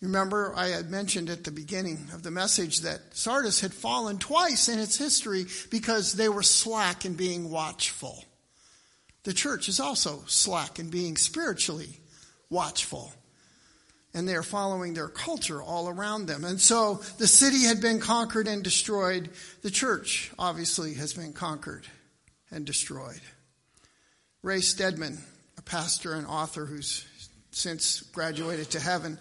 Remember, 0.00 0.52
I 0.54 0.68
had 0.68 0.90
mentioned 0.90 1.28
at 1.28 1.44
the 1.44 1.50
beginning 1.50 2.08
of 2.12 2.22
the 2.22 2.30
message 2.30 2.80
that 2.80 3.00
Sardis 3.16 3.60
had 3.60 3.74
fallen 3.74 4.18
twice 4.18 4.68
in 4.68 4.78
its 4.78 4.96
history 4.96 5.46
because 5.70 6.12
they 6.12 6.28
were 6.28 6.42
slack 6.42 7.04
in 7.04 7.14
being 7.14 7.50
watchful. 7.50 8.24
The 9.24 9.32
church 9.32 9.68
is 9.68 9.80
also 9.80 10.22
slack 10.26 10.78
in 10.78 10.90
being 10.90 11.16
spiritually 11.16 11.98
watchful 12.48 13.12
and 14.14 14.26
they 14.26 14.34
are 14.34 14.42
following 14.42 14.94
their 14.94 15.08
culture 15.08 15.62
all 15.62 15.88
around 15.88 16.26
them. 16.26 16.44
And 16.44 16.60
so 16.60 17.00
the 17.18 17.26
city 17.26 17.64
had 17.64 17.80
been 17.80 18.00
conquered 18.00 18.48
and 18.48 18.64
destroyed. 18.64 19.30
The 19.62 19.70
church, 19.70 20.32
obviously, 20.38 20.94
has 20.94 21.12
been 21.12 21.32
conquered 21.32 21.86
and 22.50 22.64
destroyed. 22.64 23.20
Ray 24.42 24.60
Stedman, 24.60 25.18
a 25.58 25.62
pastor 25.62 26.14
and 26.14 26.26
author 26.26 26.64
who's 26.64 27.06
since 27.50 28.00
graduated 28.00 28.70
to 28.70 28.80
heaven, 28.80 29.18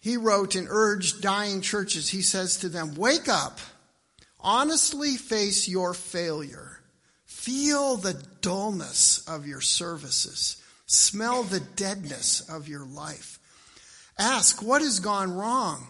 he 0.00 0.16
wrote 0.16 0.54
and 0.54 0.68
urged 0.70 1.20
dying 1.20 1.60
churches, 1.60 2.10
he 2.10 2.22
says 2.22 2.56
to 2.58 2.68
them, 2.68 2.94
Wake 2.94 3.28
up, 3.28 3.58
honestly 4.40 5.16
face 5.16 5.68
your 5.68 5.94
failure, 5.94 6.80
feel 7.24 7.96
the 7.96 8.22
dullness 8.40 9.26
of 9.26 9.46
your 9.46 9.60
services, 9.60 10.62
smell 10.86 11.42
the 11.42 11.60
deadness 11.60 12.40
of 12.48 12.68
your 12.68 12.86
life. 12.86 13.38
Ask 14.18 14.62
what 14.62 14.82
has 14.82 15.00
gone 15.00 15.32
wrong? 15.32 15.88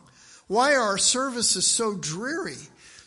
Why 0.49 0.75
are 0.75 0.83
our 0.83 0.99
services 0.99 1.67
so 1.67 1.95
dreary, 1.95 2.57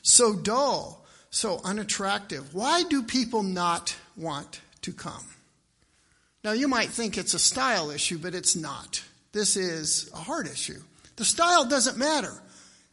so 0.04 0.36
dull, 0.36 1.06
so 1.32 1.60
unattractive? 1.64 2.54
Why 2.54 2.84
do 2.84 3.04
people 3.04 3.44
not 3.44 3.96
want 4.16 4.62
to 4.84 4.94
come? 4.94 5.26
Now, 6.44 6.54
you 6.54 6.68
might 6.68 6.90
think 6.90 7.18
it's 7.18 7.34
a 7.34 7.40
style 7.40 7.92
issue, 7.92 8.18
but 8.18 8.34
it's 8.34 8.56
not. 8.56 9.04
This 9.32 9.56
is 9.58 10.10
a 10.14 10.18
heart 10.18 10.48
issue. 10.48 10.82
The 11.16 11.26
style 11.26 11.66
doesn't 11.66 11.98
matter. 11.98 12.34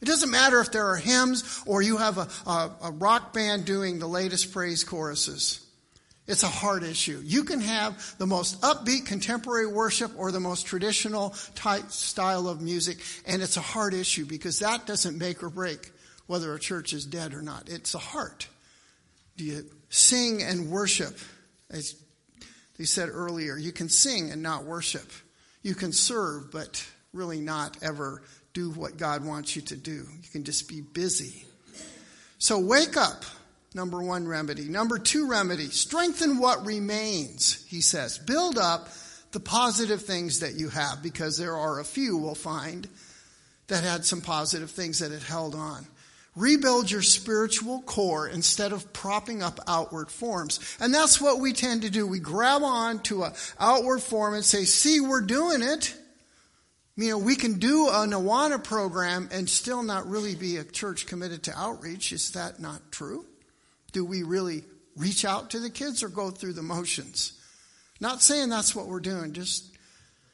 It 0.01 0.05
doesn't 0.05 0.31
matter 0.31 0.61
if 0.61 0.71
there 0.71 0.87
are 0.87 0.95
hymns 0.95 1.61
or 1.65 1.81
you 1.81 1.97
have 1.97 2.17
a, 2.17 2.27
a, 2.47 2.71
a 2.83 2.91
rock 2.91 3.33
band 3.33 3.65
doing 3.65 3.99
the 3.99 4.07
latest 4.07 4.53
praise 4.53 4.83
choruses. 4.83 5.65
It's 6.29 6.43
a 6.43 6.47
heart 6.47 6.83
issue. 6.83 7.21
You 7.25 7.43
can 7.43 7.59
have 7.59 8.15
the 8.19 8.27
most 8.27 8.61
upbeat 8.61 9.07
contemporary 9.07 9.65
worship 9.65 10.11
or 10.15 10.31
the 10.31 10.39
most 10.39 10.67
traditional 10.67 11.31
type 11.55 11.89
style 11.89 12.47
of 12.47 12.61
music, 12.61 12.99
and 13.25 13.41
it's 13.41 13.57
a 13.57 13.61
heart 13.61 13.95
issue 13.95 14.25
because 14.25 14.59
that 14.59 14.85
doesn't 14.85 15.17
make 15.17 15.41
or 15.41 15.49
break 15.49 15.91
whether 16.27 16.53
a 16.53 16.59
church 16.59 16.93
is 16.93 17.03
dead 17.03 17.33
or 17.33 17.41
not. 17.41 17.67
It's 17.67 17.95
a 17.95 17.99
heart. 17.99 18.47
Do 19.37 19.43
you 19.43 19.65
sing 19.89 20.43
and 20.43 20.69
worship? 20.69 21.17
As 21.71 21.95
they 22.77 22.83
said 22.85 23.09
earlier, 23.09 23.57
you 23.57 23.71
can 23.71 23.89
sing 23.89 24.29
and 24.29 24.43
not 24.43 24.65
worship. 24.65 25.11
You 25.63 25.73
can 25.73 25.91
serve, 25.91 26.51
but 26.51 26.85
really 27.13 27.39
not 27.39 27.77
ever 27.81 28.21
do 28.53 28.71
what 28.71 28.97
God 28.97 29.25
wants 29.25 29.55
you 29.55 29.61
to 29.63 29.75
do. 29.75 29.91
You 29.91 30.29
can 30.31 30.43
just 30.43 30.67
be 30.67 30.81
busy. 30.81 31.45
So 32.37 32.59
wake 32.59 32.97
up, 32.97 33.25
number 33.73 34.01
one 34.01 34.27
remedy. 34.27 34.69
Number 34.69 34.97
two 34.97 35.27
remedy, 35.27 35.67
strengthen 35.67 36.39
what 36.39 36.65
remains, 36.65 37.65
he 37.67 37.81
says. 37.81 38.17
Build 38.17 38.57
up 38.57 38.89
the 39.31 39.39
positive 39.39 40.01
things 40.01 40.39
that 40.39 40.55
you 40.55 40.69
have, 40.69 41.03
because 41.03 41.37
there 41.37 41.55
are 41.55 41.79
a 41.79 41.85
few 41.85 42.17
we'll 42.17 42.35
find 42.35 42.87
that 43.67 43.83
had 43.83 44.03
some 44.03 44.21
positive 44.21 44.71
things 44.71 44.99
that 44.99 45.11
it 45.11 45.21
held 45.21 45.53
on. 45.53 45.85
Rebuild 46.35 46.89
your 46.89 47.01
spiritual 47.01 47.81
core 47.81 48.27
instead 48.27 48.71
of 48.71 48.93
propping 48.93 49.43
up 49.43 49.59
outward 49.67 50.09
forms. 50.09 50.59
And 50.79 50.93
that's 50.93 51.19
what 51.19 51.39
we 51.39 51.53
tend 51.53 51.81
to 51.81 51.89
do. 51.89 52.07
We 52.07 52.19
grab 52.19 52.63
on 52.63 52.99
to 53.03 53.23
an 53.23 53.33
outward 53.59 53.99
form 54.01 54.33
and 54.33 54.43
say, 54.43 54.63
see, 54.63 54.99
we're 54.99 55.21
doing 55.21 55.61
it. 55.61 55.95
You 56.99 57.11
know, 57.11 57.17
we 57.17 57.37
can 57.37 57.59
do 57.59 57.87
a 57.87 58.05
Awana 58.05 58.61
program 58.61 59.29
and 59.31 59.49
still 59.49 59.83
not 59.83 60.09
really 60.09 60.35
be 60.35 60.57
a 60.57 60.65
church 60.65 61.07
committed 61.07 61.43
to 61.43 61.57
outreach. 61.57 62.11
Is 62.11 62.31
that 62.31 62.59
not 62.59 62.91
true? 62.91 63.25
Do 63.93 64.03
we 64.03 64.23
really 64.23 64.65
reach 64.97 65.23
out 65.23 65.51
to 65.51 65.61
the 65.61 65.69
kids 65.69 66.03
or 66.03 66.09
go 66.09 66.29
through 66.29 66.53
the 66.53 66.61
motions? 66.61 67.39
Not 68.01 68.21
saying 68.21 68.49
that's 68.49 68.75
what 68.75 68.87
we're 68.87 68.99
doing, 68.99 69.31
just 69.31 69.77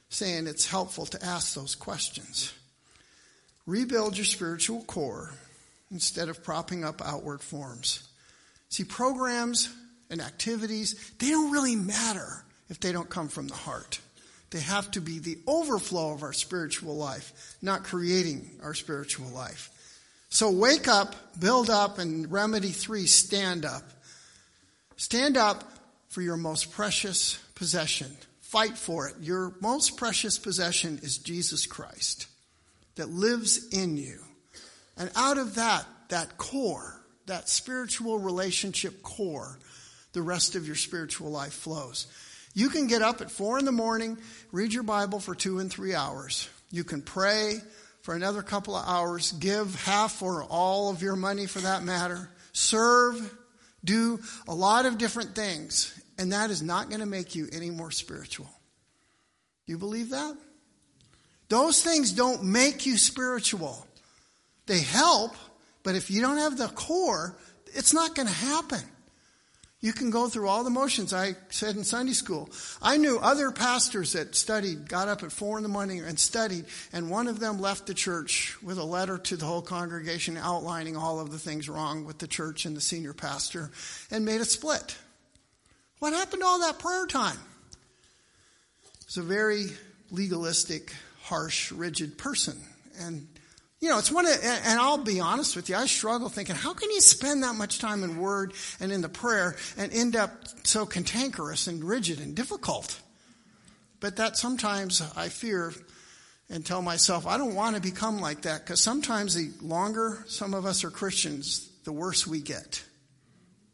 saying 0.09 0.47
it's 0.47 0.65
helpful 0.65 1.05
to 1.05 1.23
ask 1.23 1.53
those 1.53 1.75
questions. 1.75 2.51
Rebuild 3.67 4.17
your 4.17 4.25
spiritual 4.25 4.81
core 4.85 5.33
instead 5.91 6.29
of 6.29 6.43
propping 6.43 6.83
up 6.83 6.99
outward 7.05 7.41
forms. 7.41 8.09
See, 8.69 8.85
programs 8.85 9.71
and 10.09 10.19
activities, 10.19 11.11
they 11.19 11.29
don't 11.29 11.51
really 11.51 11.75
matter 11.75 12.43
if 12.69 12.79
they 12.79 12.91
don't 12.91 13.09
come 13.09 13.27
from 13.27 13.47
the 13.47 13.53
heart. 13.53 13.99
They 14.55 14.61
have 14.61 14.89
to 14.91 15.01
be 15.01 15.19
the 15.19 15.37
overflow 15.47 16.13
of 16.13 16.23
our 16.23 16.31
spiritual 16.31 16.95
life, 16.95 17.57
not 17.61 17.83
creating 17.83 18.49
our 18.63 18.73
spiritual 18.73 19.27
life. 19.27 19.69
So 20.29 20.49
wake 20.49 20.87
up, 20.87 21.37
build 21.37 21.69
up, 21.69 21.99
and 21.99 22.31
remedy 22.31 22.69
three, 22.69 23.05
stand 23.05 23.65
up. 23.65 23.83
Stand 24.95 25.35
up 25.35 25.65
for 26.07 26.21
your 26.21 26.37
most 26.37 26.71
precious 26.71 27.37
possession. 27.55 28.15
Fight 28.39 28.77
for 28.77 29.09
it. 29.09 29.15
Your 29.19 29.53
most 29.59 29.97
precious 29.97 30.39
possession 30.39 31.01
is 31.03 31.17
Jesus 31.17 31.65
Christ 31.65 32.27
that 32.95 33.09
lives 33.09 33.67
in 33.73 33.97
you. 33.97 34.21
And 34.95 35.11
out 35.17 35.37
of 35.37 35.55
that, 35.55 35.85
that 36.07 36.37
core, 36.37 37.01
that 37.25 37.49
spiritual 37.49 38.19
relationship 38.19 39.03
core, 39.03 39.59
the 40.13 40.21
rest 40.21 40.55
of 40.55 40.65
your 40.65 40.77
spiritual 40.77 41.29
life 41.29 41.51
flows. 41.51 42.07
You 42.55 42.69
can 42.69 42.87
get 42.87 43.01
up 43.01 43.19
at 43.19 43.29
four 43.29 43.59
in 43.59 43.65
the 43.65 43.73
morning, 43.73 44.17
read 44.53 44.73
your 44.73 44.83
Bible 44.83 45.19
for 45.19 45.35
two 45.35 45.59
and 45.59 45.69
three 45.69 45.93
hours. 45.93 46.49
You 46.71 46.85
can 46.85 47.01
pray 47.01 47.59
for 48.01 48.15
another 48.15 48.41
couple 48.41 48.75
of 48.75 48.87
hours, 48.87 49.33
give 49.33 49.75
half 49.83 50.23
or 50.23 50.43
all 50.45 50.89
of 50.89 51.01
your 51.01 51.17
money 51.17 51.47
for 51.47 51.59
that 51.59 51.83
matter, 51.83 52.29
serve, 52.53 53.37
do 53.83 54.21
a 54.47 54.55
lot 54.55 54.85
of 54.85 54.97
different 54.97 55.35
things, 55.35 56.01
and 56.17 56.31
that 56.31 56.49
is 56.49 56.61
not 56.61 56.87
going 56.87 57.01
to 57.01 57.05
make 57.05 57.35
you 57.35 57.49
any 57.51 57.69
more 57.69 57.91
spiritual. 57.91 58.49
Do 59.67 59.73
you 59.73 59.77
believe 59.77 60.11
that? 60.11 60.37
Those 61.49 61.83
things 61.83 62.13
don't 62.13 62.43
make 62.43 62.85
you 62.85 62.97
spiritual. 62.97 63.85
They 64.65 64.79
help, 64.79 65.35
but 65.83 65.95
if 65.95 66.09
you 66.09 66.21
don't 66.21 66.37
have 66.37 66.57
the 66.57 66.69
core, 66.69 67.35
it's 67.73 67.93
not 67.93 68.15
going 68.15 68.29
to 68.29 68.33
happen. 68.33 68.81
You 69.85 69.93
can 69.93 70.09
go 70.09 70.27
through 70.27 70.47
all 70.47 70.63
the 70.63 70.71
motions. 70.71 71.13
I 71.13 71.35
said 71.51 71.75
in 71.75 71.83
Sunday 71.83 72.13
school, 72.13 72.49
I 72.81 72.97
knew 72.97 73.19
other 73.19 73.51
pastors 73.51 74.13
that 74.13 74.33
studied, 74.33 74.89
got 74.89 75.09
up 75.09 75.21
at 75.21 75.31
four 75.31 75.57
in 75.57 75.63
the 75.63 75.69
morning 75.69 75.99
and 75.99 76.19
studied, 76.19 76.65
and 76.91 77.07
one 77.07 77.27
of 77.27 77.39
them 77.39 77.59
left 77.59 77.85
the 77.85 77.93
church 77.93 78.57
with 78.63 78.79
a 78.79 78.83
letter 78.83 79.19
to 79.19 79.37
the 79.37 79.45
whole 79.45 79.61
congregation 79.61 80.37
outlining 80.37 80.97
all 80.97 81.19
of 81.19 81.31
the 81.31 81.37
things 81.37 81.69
wrong 81.69 82.03
with 82.03 82.17
the 82.17 82.25
church 82.25 82.65
and 82.65 82.75
the 82.75 82.81
senior 82.81 83.13
pastor 83.13 83.69
and 84.09 84.25
made 84.25 84.41
a 84.41 84.45
split. 84.45 84.97
What 85.99 86.13
happened 86.13 86.41
to 86.41 86.47
all 86.47 86.61
that 86.61 86.79
prayer 86.79 87.05
time? 87.05 87.37
It's 89.01 89.17
a 89.17 89.21
very 89.21 89.67
legalistic, 90.09 90.93
harsh, 91.21 91.71
rigid 91.71 92.17
person. 92.17 92.59
And 93.01 93.27
you 93.85 93.91
know, 93.91 93.99
it's 93.99 94.11
one 94.11 94.25
of, 94.25 94.33
and 94.43 94.79
I'll 94.79 94.97
be 94.97 95.19
honest 95.19 95.55
with 95.55 95.69
you, 95.69 95.75
I 95.75 95.85
struggle 95.85 96.27
thinking, 96.27 96.55
how 96.55 96.73
can 96.73 96.89
you 96.89 97.01
spend 97.01 97.43
that 97.43 97.53
much 97.53 97.77
time 97.77 98.03
in 98.03 98.17
word 98.17 98.53
and 98.79 98.91
in 98.91 99.01
the 99.01 99.09
prayer 99.09 99.57
and 99.77 99.93
end 99.93 100.15
up 100.15 100.31
so 100.63 100.87
cantankerous 100.87 101.67
and 101.67 101.83
rigid 101.83 102.19
and 102.19 102.35
difficult? 102.35 102.99
But 103.99 104.15
that 104.15 104.37
sometimes 104.37 105.03
I 105.15 105.29
fear 105.29 105.71
and 106.49 106.65
tell 106.65 106.81
myself, 106.81 107.27
I 107.27 107.37
don't 107.37 107.53
want 107.53 107.75
to 107.75 107.81
become 107.81 108.17
like 108.17 108.41
that 108.41 108.61
because 108.65 108.81
sometimes 108.81 109.35
the 109.35 109.51
longer 109.63 110.23
some 110.25 110.55
of 110.55 110.65
us 110.65 110.83
are 110.83 110.89
Christians, 110.89 111.69
the 111.83 111.93
worse 111.93 112.25
we 112.25 112.41
get. 112.41 112.83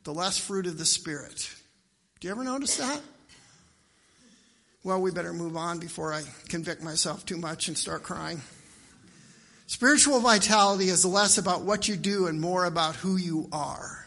The 0.03 0.13
less 0.13 0.37
fruit 0.37 0.67
of 0.67 0.77
the 0.77 0.83
Spirit. 0.83 1.55
Do 2.19 2.27
you 2.27 2.33
ever 2.33 2.43
notice 2.43 2.75
that? 2.75 2.99
Well, 4.83 4.99
we 4.99 5.11
better 5.11 5.31
move 5.31 5.55
on 5.55 5.79
before 5.79 6.11
I 6.11 6.23
convict 6.49 6.83
myself 6.83 7.25
too 7.25 7.37
much 7.37 7.69
and 7.69 7.77
start 7.77 8.03
crying. 8.03 8.41
Spiritual 9.71 10.19
vitality 10.19 10.89
is 10.89 11.05
less 11.05 11.37
about 11.37 11.61
what 11.61 11.87
you 11.87 11.95
do 11.95 12.27
and 12.27 12.41
more 12.41 12.65
about 12.65 12.97
who 12.97 13.15
you 13.15 13.47
are. 13.53 14.05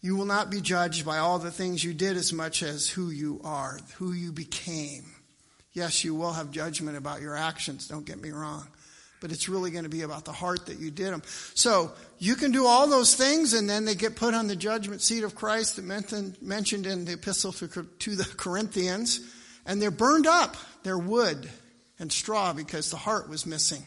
You 0.00 0.16
will 0.16 0.24
not 0.24 0.50
be 0.50 0.60
judged 0.60 1.06
by 1.06 1.18
all 1.18 1.38
the 1.38 1.52
things 1.52 1.84
you 1.84 1.94
did 1.94 2.16
as 2.16 2.32
much 2.32 2.64
as 2.64 2.88
who 2.88 3.10
you 3.10 3.40
are, 3.44 3.78
who 3.98 4.10
you 4.12 4.32
became. 4.32 5.04
Yes, 5.74 6.02
you 6.02 6.12
will 6.16 6.32
have 6.32 6.50
judgment 6.50 6.96
about 6.96 7.20
your 7.20 7.36
actions, 7.36 7.86
don't 7.86 8.04
get 8.04 8.20
me 8.20 8.30
wrong. 8.30 8.66
But 9.20 9.30
it's 9.30 9.48
really 9.48 9.70
going 9.70 9.84
to 9.84 9.88
be 9.88 10.02
about 10.02 10.24
the 10.24 10.32
heart 10.32 10.66
that 10.66 10.80
you 10.80 10.90
did 10.90 11.12
them. 11.12 11.22
So 11.54 11.92
you 12.18 12.34
can 12.34 12.50
do 12.50 12.66
all 12.66 12.88
those 12.88 13.14
things 13.14 13.52
and 13.52 13.70
then 13.70 13.84
they 13.84 13.94
get 13.94 14.16
put 14.16 14.34
on 14.34 14.48
the 14.48 14.56
judgment 14.56 15.02
seat 15.02 15.22
of 15.22 15.36
Christ 15.36 15.76
that 15.76 15.84
mentioned 16.42 16.86
in 16.86 17.04
the 17.04 17.12
epistle 17.12 17.52
to 17.52 17.66
the 18.16 18.28
Corinthians 18.36 19.20
and 19.64 19.80
they're 19.80 19.92
burned 19.92 20.26
up. 20.26 20.56
They're 20.82 20.98
wood 20.98 21.48
and 22.00 22.10
straw 22.10 22.52
because 22.52 22.90
the 22.90 22.96
heart 22.96 23.28
was 23.28 23.46
missing. 23.46 23.84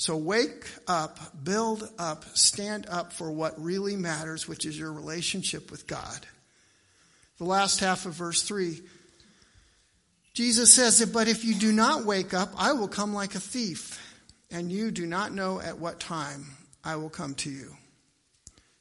So 0.00 0.16
wake 0.16 0.64
up, 0.86 1.44
build 1.44 1.86
up, 1.98 2.24
stand 2.32 2.86
up 2.88 3.12
for 3.12 3.30
what 3.30 3.62
really 3.62 3.96
matters, 3.96 4.48
which 4.48 4.64
is 4.64 4.78
your 4.78 4.90
relationship 4.90 5.70
with 5.70 5.86
God. 5.86 6.26
The 7.36 7.44
last 7.44 7.80
half 7.80 8.06
of 8.06 8.14
verse 8.14 8.42
3, 8.42 8.80
Jesus 10.32 10.72
says 10.72 11.04
but 11.04 11.28
if 11.28 11.44
you 11.44 11.54
do 11.54 11.70
not 11.70 12.06
wake 12.06 12.32
up, 12.32 12.48
I 12.56 12.72
will 12.72 12.88
come 12.88 13.12
like 13.12 13.34
a 13.34 13.40
thief, 13.40 14.02
and 14.50 14.72
you 14.72 14.90
do 14.90 15.04
not 15.04 15.34
know 15.34 15.60
at 15.60 15.78
what 15.78 16.00
time 16.00 16.46
I 16.82 16.96
will 16.96 17.10
come 17.10 17.34
to 17.34 17.50
you. 17.50 17.76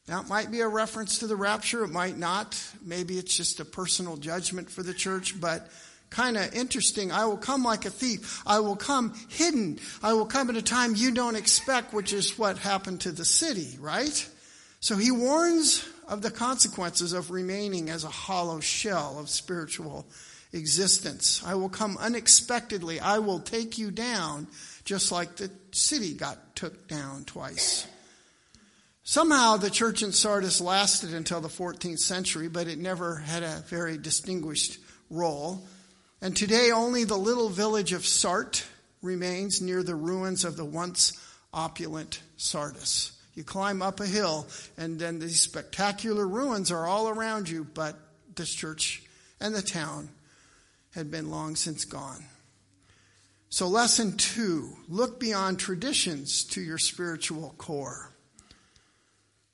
Now, 0.08 0.22
it 0.22 0.30
might 0.30 0.52
be 0.52 0.62
a 0.62 0.70
reference 0.70 1.20
to 1.20 1.28
the 1.28 1.36
rapture, 1.36 1.84
it 1.84 1.90
might 1.90 2.18
not. 2.18 2.58
Maybe 2.82 3.18
it's 3.18 3.36
just 3.36 3.60
a 3.60 3.66
personal 3.66 4.16
judgment 4.16 4.70
for 4.70 4.84
the 4.84 4.94
church, 4.94 5.38
but 5.42 5.70
kind 6.10 6.38
of 6.38 6.54
interesting. 6.54 7.12
I 7.12 7.26
will 7.26 7.38
come 7.38 7.64
like 7.64 7.86
a 7.86 7.90
thief. 7.90 8.42
I 8.46 8.60
will 8.60 8.76
come 8.76 9.14
hidden. 9.30 9.80
I 10.02 10.14
will 10.14 10.26
come 10.26 10.50
at 10.50 10.56
a 10.56 10.62
time 10.62 10.96
you 10.96 11.12
don't 11.12 11.36
expect, 11.36 11.94
which 11.94 12.14
is 12.14 12.38
what 12.38 12.58
happened 12.58 13.02
to 13.02 13.12
the 13.12 13.26
city, 13.26 13.78
right? 13.80 14.30
So 14.80 14.96
he 14.96 15.12
warns 15.12 15.88
of 16.08 16.22
the 16.22 16.32
consequences 16.32 17.14
of 17.14 17.32
remaining 17.32 17.90
as 17.90 18.04
a 18.04 18.10
hollow 18.10 18.60
shell 18.60 19.18
of 19.20 19.30
spiritual 19.30 20.08
existence. 20.54 21.44
I 21.46 21.56
will 21.56 21.70
come 21.70 21.98
unexpectedly. 21.98 23.00
I 23.00 23.20
will 23.20 23.40
take 23.40 23.78
you 23.78 23.92
down 23.92 24.48
just 24.86 25.12
like 25.12 25.36
the 25.36 25.52
city 25.72 26.14
got 26.14 26.56
took 26.56 26.88
down 26.88 27.26
twice. 27.26 27.86
Somehow 29.04 29.58
the 29.58 29.70
church 29.70 30.04
in 30.04 30.12
Sardis 30.12 30.62
lasted 30.62 31.14
until 31.14 31.42
the 31.42 31.48
14th 31.48 32.00
century, 32.00 32.48
but 32.48 32.68
it 32.68 32.78
never 32.78 33.16
had 33.16 33.44
a 33.44 33.64
very 33.68 33.98
distinguished 33.98 34.78
role. 35.10 35.68
And 36.22 36.36
today 36.36 36.72
only 36.72 37.06
the 37.06 37.18
little 37.18 37.50
village 37.50 37.94
of 37.94 38.06
Sart 38.06 38.66
remains 39.02 39.62
near 39.62 39.84
the 39.84 39.96
ruins 39.96 40.44
of 40.44 40.58
the 40.58 40.66
once 40.66 41.14
opulent 41.54 42.22
Sardis. 42.36 43.14
You 43.36 43.44
climb 43.46 43.82
up 43.82 44.02
a 44.02 44.06
hill, 44.06 44.48
and 44.78 45.00
then 45.00 45.20
these 45.20 45.42
spectacular 45.42 46.28
ruins 46.28 46.72
are 46.72 46.86
all 46.86 47.08
around 47.08 47.48
you, 47.48 47.64
but 47.64 47.98
this 48.36 48.54
church 48.54 49.02
and 49.40 49.56
the 49.56 49.62
town 49.62 50.10
had 50.94 51.10
been 51.10 51.30
long 51.30 51.56
since 51.56 51.86
gone. 51.86 52.26
So, 53.50 53.68
lesson 53.68 54.18
two 54.18 54.76
look 54.90 55.20
beyond 55.20 55.58
traditions 55.60 56.44
to 56.46 56.62
your 56.62 56.78
spiritual 56.78 57.56
core. 57.58 58.12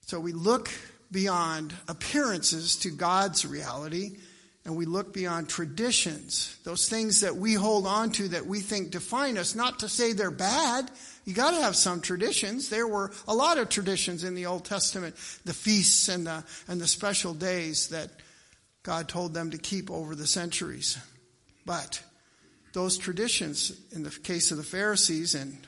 So, 0.01 0.19
we 0.19 0.33
look 0.33 0.69
beyond 1.11 1.73
appearances 1.87 2.77
to 2.77 2.89
God's 2.89 3.45
reality 3.45 4.17
and 4.65 4.75
we 4.75 4.85
look 4.85 5.13
beyond 5.13 5.47
traditions, 5.47 6.57
those 6.63 6.89
things 6.89 7.21
that 7.21 7.35
we 7.35 7.53
hold 7.53 7.85
on 7.85 8.11
to 8.13 8.29
that 8.29 8.47
we 8.47 8.59
think 8.59 8.89
define 8.89 9.37
us, 9.37 9.53
not 9.53 9.79
to 9.79 9.89
say 9.89 10.11
they're 10.11 10.31
bad. 10.31 10.89
You 11.23 11.35
got 11.35 11.51
to 11.51 11.61
have 11.61 11.75
some 11.75 12.01
traditions. 12.01 12.69
There 12.69 12.87
were 12.87 13.11
a 13.27 13.35
lot 13.35 13.59
of 13.59 13.69
traditions 13.69 14.23
in 14.23 14.33
the 14.33 14.47
Old 14.47 14.65
Testament, 14.65 15.15
the 15.45 15.53
feasts 15.53 16.09
and 16.09 16.25
the, 16.25 16.43
and 16.67 16.81
the 16.81 16.87
special 16.87 17.35
days 17.35 17.89
that 17.89 18.09
God 18.81 19.07
told 19.07 19.35
them 19.35 19.51
to 19.51 19.57
keep 19.59 19.91
over 19.91 20.15
the 20.15 20.27
centuries. 20.27 20.97
But 21.63 22.01
those 22.73 22.97
traditions, 22.97 23.71
in 23.91 24.01
the 24.01 24.09
case 24.09 24.49
of 24.49 24.57
the 24.57 24.63
Pharisees 24.63 25.35
and 25.35 25.59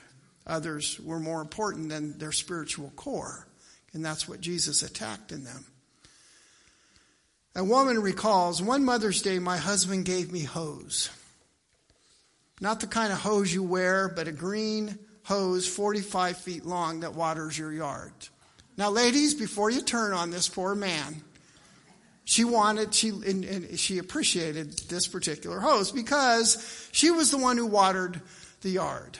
others, 0.48 1.00
were 1.00 1.20
more 1.20 1.42
important 1.42 1.90
than 1.90 2.18
their 2.18 2.32
spiritual 2.32 2.92
core. 2.96 3.48
And 3.94 4.04
that's 4.04 4.28
what 4.28 4.42
Jesus 4.42 4.82
attacked 4.82 5.32
in 5.32 5.44
them. 5.44 5.66
A 7.58 7.64
woman 7.64 8.00
recalls, 8.00 8.62
one 8.62 8.86
Mother's 8.86 9.24
Day, 9.24 9.40
my 9.40 9.58
husband 9.58 10.06
gave 10.06 10.32
me 10.32 10.42
hose. 10.42 11.10
Not 12.62 12.82
the 12.82 12.86
kind 12.88 13.12
of 13.12 13.18
hose 13.18 13.52
you 13.52 13.64
wear, 13.64 14.10
but 14.10 14.28
a 14.28 14.32
green 14.32 15.00
hose 15.24 15.68
45 15.68 16.38
feet 16.38 16.68
long 16.68 17.00
that 17.00 17.16
waters 17.16 17.58
your 17.58 17.74
yard. 17.74 18.14
Now, 18.78 18.92
ladies, 18.92 19.34
before 19.34 19.72
you 19.72 19.82
turn 19.82 20.14
on 20.14 20.30
this 20.30 20.48
poor 20.48 20.76
man, 20.76 21.24
she 22.26 22.44
wanted, 22.44 22.94
she, 22.94 23.10
and, 23.10 23.44
and 23.44 23.80
she 23.80 23.98
appreciated 23.98 24.78
this 24.88 25.08
particular 25.08 25.60
hose 25.60 25.92
because 25.92 26.88
she 26.92 27.10
was 27.10 27.32
the 27.32 27.40
one 27.40 27.58
who 27.58 27.66
watered 27.66 28.22
the 28.62 28.70
yard 28.70 29.18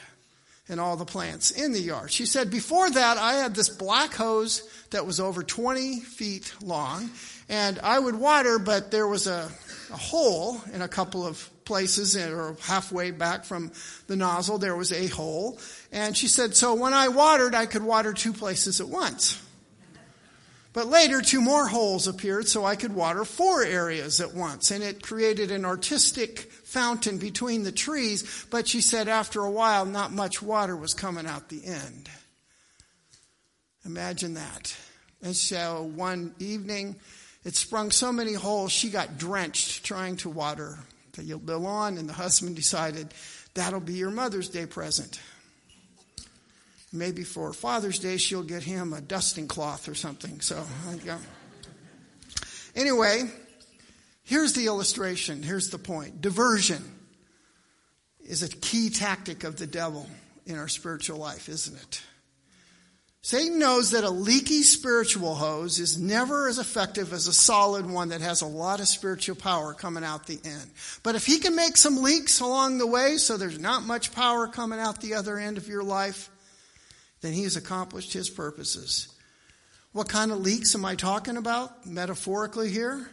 and 0.68 0.80
all 0.80 0.96
the 0.96 1.04
plants 1.04 1.50
in 1.50 1.72
the 1.72 1.80
yard. 1.80 2.10
She 2.10 2.26
said, 2.26 2.50
before 2.50 2.90
that, 2.90 3.16
I 3.16 3.34
had 3.34 3.54
this 3.54 3.68
black 3.68 4.14
hose 4.14 4.62
that 4.90 5.06
was 5.06 5.20
over 5.20 5.42
20 5.42 6.00
feet 6.00 6.52
long, 6.62 7.10
and 7.48 7.78
I 7.80 7.98
would 7.98 8.14
water, 8.14 8.58
but 8.58 8.90
there 8.90 9.06
was 9.06 9.26
a, 9.26 9.50
a 9.92 9.96
hole 9.96 10.60
in 10.72 10.82
a 10.82 10.88
couple 10.88 11.26
of 11.26 11.48
places, 11.64 12.16
or 12.16 12.56
halfway 12.62 13.10
back 13.10 13.44
from 13.44 13.72
the 14.06 14.16
nozzle, 14.16 14.58
there 14.58 14.76
was 14.76 14.92
a 14.92 15.06
hole. 15.08 15.58
And 15.92 16.16
she 16.16 16.26
said, 16.26 16.56
so 16.56 16.74
when 16.74 16.94
I 16.94 17.08
watered, 17.08 17.54
I 17.54 17.66
could 17.66 17.82
water 17.82 18.12
two 18.12 18.32
places 18.32 18.80
at 18.80 18.88
once. 18.88 19.42
But 20.72 20.86
later, 20.86 21.20
two 21.20 21.40
more 21.40 21.66
holes 21.66 22.06
appeared 22.06 22.46
so 22.46 22.64
I 22.64 22.76
could 22.76 22.94
water 22.94 23.24
four 23.24 23.64
areas 23.64 24.20
at 24.20 24.34
once. 24.34 24.70
And 24.70 24.84
it 24.84 25.02
created 25.02 25.50
an 25.50 25.64
artistic 25.64 26.50
fountain 26.68 27.16
between 27.18 27.62
the 27.62 27.72
trees. 27.72 28.46
But 28.50 28.68
she 28.68 28.80
said 28.80 29.08
after 29.08 29.40
a 29.40 29.50
while, 29.50 29.86
not 29.86 30.12
much 30.12 30.42
water 30.42 30.76
was 30.76 30.94
coming 30.94 31.26
out 31.26 31.48
the 31.48 31.64
end. 31.64 32.10
Imagine 33.84 34.34
that. 34.34 34.76
And 35.22 35.34
so 35.34 35.90
one 35.94 36.34
evening, 36.38 36.96
it 37.44 37.56
sprung 37.56 37.90
so 37.90 38.12
many 38.12 38.34
holes, 38.34 38.70
she 38.70 38.90
got 38.90 39.16
drenched 39.16 39.84
trying 39.84 40.16
to 40.18 40.28
water 40.28 40.78
the 41.12 41.58
lawn. 41.58 41.96
And 41.96 42.08
the 42.08 42.12
husband 42.12 42.54
decided, 42.54 43.12
that'll 43.54 43.80
be 43.80 43.94
your 43.94 44.10
Mother's 44.10 44.48
Day 44.48 44.66
present. 44.66 45.20
Maybe 46.92 47.24
for 47.24 47.52
Father's 47.52 47.98
Day, 47.98 48.18
she'll 48.18 48.42
get 48.42 48.62
him 48.62 48.92
a 48.92 49.00
dusting 49.00 49.48
cloth 49.48 49.88
or 49.88 49.94
something. 49.94 50.40
So, 50.40 50.64
anyway, 52.74 53.30
here's 54.28 54.52
the 54.52 54.66
illustration. 54.66 55.42
Here's 55.42 55.70
the 55.70 55.78
point. 55.78 56.20
Diversion 56.20 56.84
is 58.20 58.42
a 58.42 58.48
key 58.48 58.90
tactic 58.90 59.42
of 59.42 59.56
the 59.56 59.66
devil 59.66 60.06
in 60.46 60.56
our 60.56 60.68
spiritual 60.68 61.18
life, 61.18 61.48
isn't 61.48 61.76
it? 61.76 62.02
Satan 63.20 63.58
knows 63.58 63.90
that 63.90 64.04
a 64.04 64.10
leaky 64.10 64.62
spiritual 64.62 65.34
hose 65.34 65.80
is 65.80 65.98
never 65.98 66.48
as 66.48 66.58
effective 66.58 67.12
as 67.12 67.26
a 67.26 67.32
solid 67.32 67.84
one 67.84 68.10
that 68.10 68.20
has 68.20 68.42
a 68.42 68.46
lot 68.46 68.80
of 68.80 68.86
spiritual 68.86 69.34
power 69.34 69.74
coming 69.74 70.04
out 70.04 70.26
the 70.26 70.40
end. 70.44 70.70
But 71.02 71.14
if 71.14 71.26
he 71.26 71.38
can 71.38 71.56
make 71.56 71.76
some 71.76 72.02
leaks 72.02 72.40
along 72.40 72.78
the 72.78 72.86
way 72.86 73.16
so 73.16 73.36
there's 73.36 73.58
not 73.58 73.82
much 73.82 74.12
power 74.12 74.46
coming 74.46 74.78
out 74.78 75.00
the 75.00 75.14
other 75.14 75.36
end 75.36 75.58
of 75.58 75.68
your 75.68 75.82
life, 75.82 76.30
then 77.20 77.32
he 77.32 77.42
has 77.42 77.56
accomplished 77.56 78.12
his 78.12 78.30
purposes. 78.30 79.08
What 79.92 80.08
kind 80.08 80.30
of 80.30 80.40
leaks 80.40 80.74
am 80.74 80.84
I 80.84 80.94
talking 80.94 81.36
about 81.36 81.86
metaphorically 81.86 82.70
here? 82.70 83.10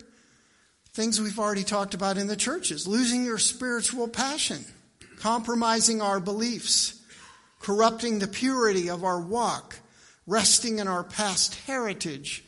Things 0.96 1.20
we've 1.20 1.40
already 1.40 1.66
talked 1.66 1.94
about 1.94 2.18
in 2.18 2.28
the 2.28 2.38
churches 2.38 2.88
losing 2.88 3.26
your 3.26 3.38
spiritual 3.38 4.08
passion, 4.08 4.64
compromising 5.20 6.02
our 6.02 6.22
beliefs, 6.22 7.02
corrupting 7.60 8.20
the 8.20 8.30
purity 8.30 8.90
of 8.90 9.04
our 9.04 9.20
walk, 9.20 9.78
resting 10.26 10.80
in 10.80 10.88
our 10.88 11.04
past 11.04 11.56
heritage, 11.68 12.46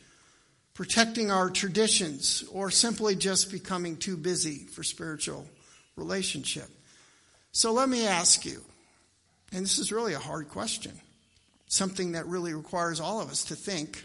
protecting 0.72 1.30
our 1.30 1.50
traditions, 1.50 2.42
or 2.50 2.70
simply 2.70 3.14
just 3.14 3.52
becoming 3.52 3.98
too 3.98 4.16
busy 4.16 4.60
for 4.60 4.82
spiritual 4.82 5.46
relationship. 5.94 6.70
So 7.52 7.74
let 7.74 7.90
me 7.90 8.06
ask 8.06 8.46
you, 8.46 8.62
and 9.52 9.62
this 9.62 9.78
is 9.78 9.92
really 9.92 10.14
a 10.14 10.18
hard 10.18 10.48
question 10.48 10.98
something 11.66 12.12
that 12.12 12.24
really 12.24 12.54
requires 12.54 12.98
all 12.98 13.20
of 13.20 13.28
us 13.28 13.44
to 13.44 13.54
think 13.54 14.02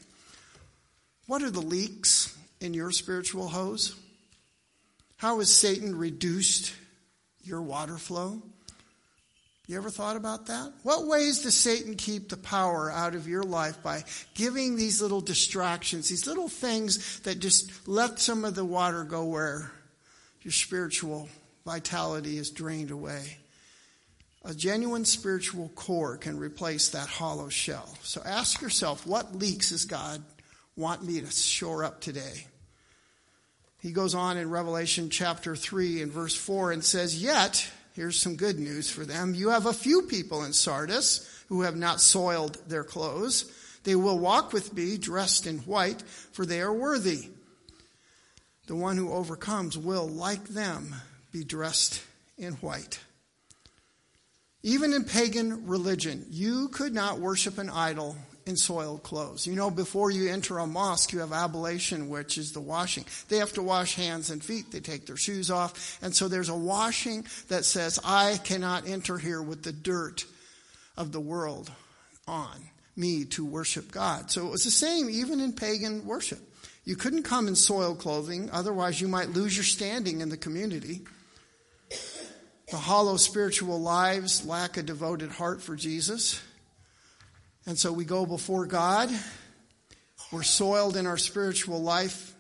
what 1.28 1.42
are 1.42 1.50
the 1.50 1.62
leaks 1.62 2.38
in 2.60 2.74
your 2.74 2.92
spiritual 2.92 3.48
hose? 3.48 3.96
How 5.24 5.40
has 5.40 5.50
Satan 5.50 5.98
reduced 5.98 6.74
your 7.46 7.62
water 7.62 7.98
flow? 7.98 8.42
You 9.68 9.78
ever 9.78 9.90
thought 9.90 10.18
about 10.18 10.48
that? 10.48 10.74
What 10.84 11.08
ways 11.08 11.44
does 11.44 11.58
Satan 11.58 11.96
keep 11.96 12.28
the 12.28 12.36
power 12.36 12.92
out 12.92 13.16
of 13.16 13.26
your 13.26 13.44
life 13.44 13.82
by 13.82 14.04
giving 14.34 14.76
these 14.76 15.02
little 15.02 15.22
distractions, 15.22 16.10
these 16.10 16.28
little 16.28 16.50
things 16.50 17.22
that 17.22 17.40
just 17.40 17.88
let 17.88 18.20
some 18.20 18.44
of 18.44 18.56
the 18.56 18.66
water 18.66 19.06
go 19.06 19.24
where 19.24 19.72
your 20.42 20.52
spiritual 20.52 21.30
vitality 21.66 22.38
is 22.38 22.50
drained 22.50 22.92
away? 22.92 23.38
A 24.44 24.54
genuine 24.54 25.06
spiritual 25.06 25.70
core 25.70 26.18
can 26.18 26.38
replace 26.38 26.90
that 26.90 27.08
hollow 27.08 27.48
shell. 27.48 27.98
So 28.04 28.22
ask 28.26 28.62
yourself, 28.62 29.08
what 29.08 29.34
leaks 29.34 29.70
does 29.70 29.86
God 29.86 30.22
want 30.76 31.02
me 31.02 31.22
to 31.22 31.32
shore 31.32 31.86
up 31.86 32.02
today? 32.02 32.48
He 33.84 33.92
goes 33.92 34.16
on 34.16 34.38
in 34.38 34.50
Revelation 34.50 35.10
chapter 35.10 35.58
3 35.58 36.04
and 36.04 36.10
verse 36.10 36.34
4 36.34 36.72
and 36.72 36.82
says, 36.82 37.22
Yet, 37.22 37.70
here's 37.92 38.18
some 38.18 38.38
good 38.38 38.58
news 38.58 38.90
for 38.90 39.04
them. 39.04 39.36
You 39.36 39.50
have 39.50 39.66
a 39.66 39.74
few 39.74 40.04
people 40.04 40.46
in 40.46 40.54
Sardis 40.54 41.30
who 41.50 41.64
have 41.64 41.76
not 41.76 42.00
soiled 42.00 42.58
their 42.70 42.86
clothes. 42.86 43.52
They 43.84 43.96
will 43.96 44.18
walk 44.18 44.54
with 44.54 44.74
me 44.74 44.98
dressed 44.98 45.46
in 45.46 45.58
white, 45.60 46.02
for 46.32 46.46
they 46.46 46.62
are 46.62 46.72
worthy. 46.72 47.28
The 48.68 48.76
one 48.78 48.96
who 48.96 49.12
overcomes 49.12 49.78
will, 49.78 50.08
like 50.08 50.46
them, 50.46 50.96
be 51.34 51.44
dressed 51.44 52.02
in 52.38 52.54
white. 52.54 53.02
Even 54.62 54.94
in 54.94 55.04
pagan 55.04 55.68
religion, 55.68 56.26
you 56.30 56.70
could 56.70 56.94
not 56.94 57.20
worship 57.20 57.58
an 57.58 57.70
idol 57.70 58.16
in 58.46 58.56
soiled 58.56 59.04
clothes. 59.04 59.48
You 59.48 59.56
know, 59.56 59.70
before 59.70 60.12
you 60.12 60.30
enter 60.30 60.58
a 60.60 60.68
mosque, 60.68 61.14
you 61.14 61.20
have 61.20 61.32
ablution, 61.32 62.10
which 62.10 62.38
is 62.38 62.52
the 62.52 62.60
washing. 62.60 63.06
They 63.30 63.38
have 63.38 63.54
to 63.54 63.62
wash 63.62 63.96
hands 63.96 64.30
and 64.30 64.44
feet. 64.44 64.72
They 64.72 64.80
take 64.80 65.06
their 65.06 65.18
shoes 65.18 65.50
off. 65.50 66.00
And 66.02 66.16
so 66.16 66.28
there's 66.28 66.50
a 66.50 66.56
washing 66.56 67.26
that 67.48 67.66
says, 67.66 68.00
I 68.04 68.38
cannot 68.44 68.88
enter 68.88 69.18
here 69.18 69.42
with 69.42 69.64
the 69.64 69.72
dirt 69.72 70.26
of 70.98 71.12
the 71.12 71.22
world 71.22 71.72
on 72.28 72.58
me 72.96 73.26
to 73.26 73.46
worship 73.46 73.92
God. 73.92 74.30
So 74.30 74.48
it 74.48 74.52
was 74.52 74.64
the 74.64 74.72
same 74.72 75.10
even 75.10 75.40
in 75.40 75.54
pagan 75.54 76.06
worship. 76.06 76.40
You 76.86 76.96
couldn't 76.96 77.24
come 77.24 77.48
in 77.48 77.56
soiled 77.56 78.00
clothing, 78.00 78.50
otherwise 78.52 79.00
you 79.00 79.08
might 79.08 79.30
lose 79.30 79.56
your 79.56 79.64
standing 79.64 80.20
in 80.22 80.30
the 80.30 80.38
community. 80.38 81.02
The 82.70 82.78
hollow 82.78 83.18
spiritual 83.18 83.80
lives 83.80 84.46
lack 84.46 84.78
a 84.78 84.84
devoted 84.84 85.32
heart 85.32 85.62
for 85.62 85.76
Jesus. 85.76 86.42
And 87.66 87.78
so 87.78 87.92
we 87.92 88.06
go 88.06 88.26
before 88.26 88.66
God. 88.66 89.10
We're 90.32 90.44
soiled 90.44 90.98
in 90.98 91.08
our 91.08 91.18
spiritual 91.18 91.82
life. 91.82 92.34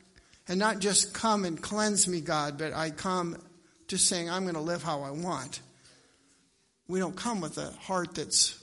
And 0.47 0.59
not 0.59 0.79
just 0.79 1.13
come 1.13 1.45
and 1.45 1.61
cleanse 1.61 2.07
me, 2.07 2.19
God, 2.19 2.57
but 2.57 2.73
I 2.73 2.89
come 2.89 3.37
just 3.87 4.07
saying, 4.07 4.29
I'm 4.29 4.43
going 4.43 4.55
to 4.55 4.61
live 4.61 4.83
how 4.83 5.03
I 5.03 5.11
want. 5.11 5.61
We 6.87 6.99
don't 6.99 7.15
come 7.15 7.39
with 7.39 7.57
a 7.57 7.71
heart 7.71 8.15
that's 8.15 8.61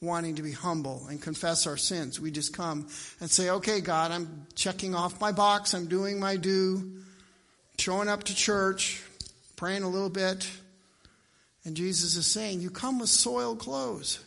wanting 0.00 0.36
to 0.36 0.42
be 0.42 0.52
humble 0.52 1.06
and 1.08 1.20
confess 1.20 1.66
our 1.66 1.76
sins. 1.76 2.20
We 2.20 2.30
just 2.30 2.54
come 2.54 2.88
and 3.20 3.30
say, 3.30 3.50
okay, 3.50 3.80
God, 3.80 4.12
I'm 4.12 4.46
checking 4.54 4.94
off 4.94 5.20
my 5.20 5.32
box. 5.32 5.74
I'm 5.74 5.86
doing 5.86 6.18
my 6.18 6.36
due, 6.36 7.02
showing 7.78 8.08
up 8.08 8.24
to 8.24 8.34
church, 8.34 9.02
praying 9.56 9.82
a 9.82 9.88
little 9.88 10.10
bit, 10.10 10.48
and 11.64 11.76
Jesus 11.76 12.16
is 12.16 12.26
saying, 12.26 12.60
You 12.60 12.70
come 12.70 12.98
with 12.98 13.08
soiled 13.08 13.58
clothes. 13.58 14.20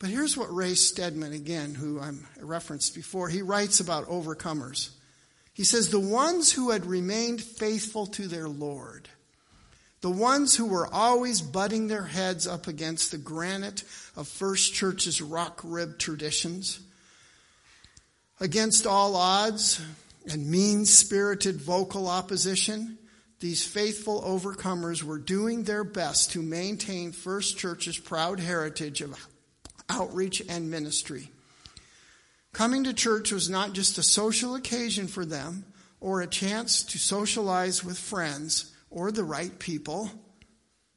But 0.00 0.08
here's 0.08 0.34
what 0.34 0.52
Ray 0.52 0.74
Stedman, 0.74 1.34
again, 1.34 1.74
who 1.74 2.00
I 2.00 2.12
referenced 2.40 2.94
before, 2.94 3.28
he 3.28 3.42
writes 3.42 3.80
about 3.80 4.08
overcomers. 4.08 4.90
He 5.52 5.62
says, 5.62 5.90
The 5.90 6.00
ones 6.00 6.50
who 6.50 6.70
had 6.70 6.86
remained 6.86 7.42
faithful 7.42 8.06
to 8.06 8.26
their 8.26 8.48
Lord, 8.48 9.10
the 10.00 10.10
ones 10.10 10.56
who 10.56 10.64
were 10.64 10.92
always 10.92 11.42
butting 11.42 11.86
their 11.86 12.04
heads 12.04 12.46
up 12.46 12.66
against 12.66 13.10
the 13.10 13.18
granite 13.18 13.84
of 14.16 14.26
First 14.26 14.72
Church's 14.72 15.20
rock 15.20 15.60
ribbed 15.62 16.00
traditions, 16.00 16.80
against 18.40 18.86
all 18.86 19.14
odds 19.16 19.82
and 20.30 20.50
mean 20.50 20.86
spirited 20.86 21.60
vocal 21.60 22.08
opposition, 22.08 22.96
these 23.40 23.66
faithful 23.66 24.22
overcomers 24.22 25.02
were 25.02 25.18
doing 25.18 25.64
their 25.64 25.84
best 25.84 26.32
to 26.32 26.40
maintain 26.40 27.12
First 27.12 27.58
Church's 27.58 27.98
proud 27.98 28.40
heritage 28.40 29.02
of 29.02 29.14
outreach 29.90 30.40
and 30.48 30.70
ministry. 30.70 31.30
Coming 32.52 32.84
to 32.84 32.94
church 32.94 33.32
was 33.32 33.50
not 33.50 33.72
just 33.72 33.98
a 33.98 34.02
social 34.02 34.54
occasion 34.54 35.06
for 35.06 35.24
them 35.24 35.64
or 36.00 36.20
a 36.20 36.26
chance 36.26 36.82
to 36.84 36.98
socialize 36.98 37.84
with 37.84 37.98
friends 37.98 38.72
or 38.90 39.12
the 39.12 39.24
right 39.24 39.58
people. 39.58 40.10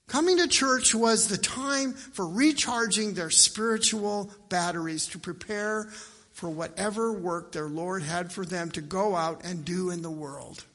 Coming 0.08 0.38
to 0.38 0.48
church 0.48 0.94
was 0.96 1.28
the 1.28 1.38
time 1.38 1.94
for 1.94 2.28
recharging 2.28 3.14
their 3.14 3.30
spiritual 3.30 4.32
batteries 4.50 5.08
to 5.08 5.20
prepare 5.20 5.90
for 6.32 6.50
whatever 6.50 7.12
work 7.12 7.52
their 7.52 7.70
Lord 7.70 8.04
had 8.04 8.32
for 8.32 8.46
them 8.46 8.72
to 8.72 8.82
go 8.82 9.16
out 9.16 9.44
and 9.44 9.64
do 9.64 9.92
in 9.92 10.02
the 10.02 10.12
world. 10.12 10.66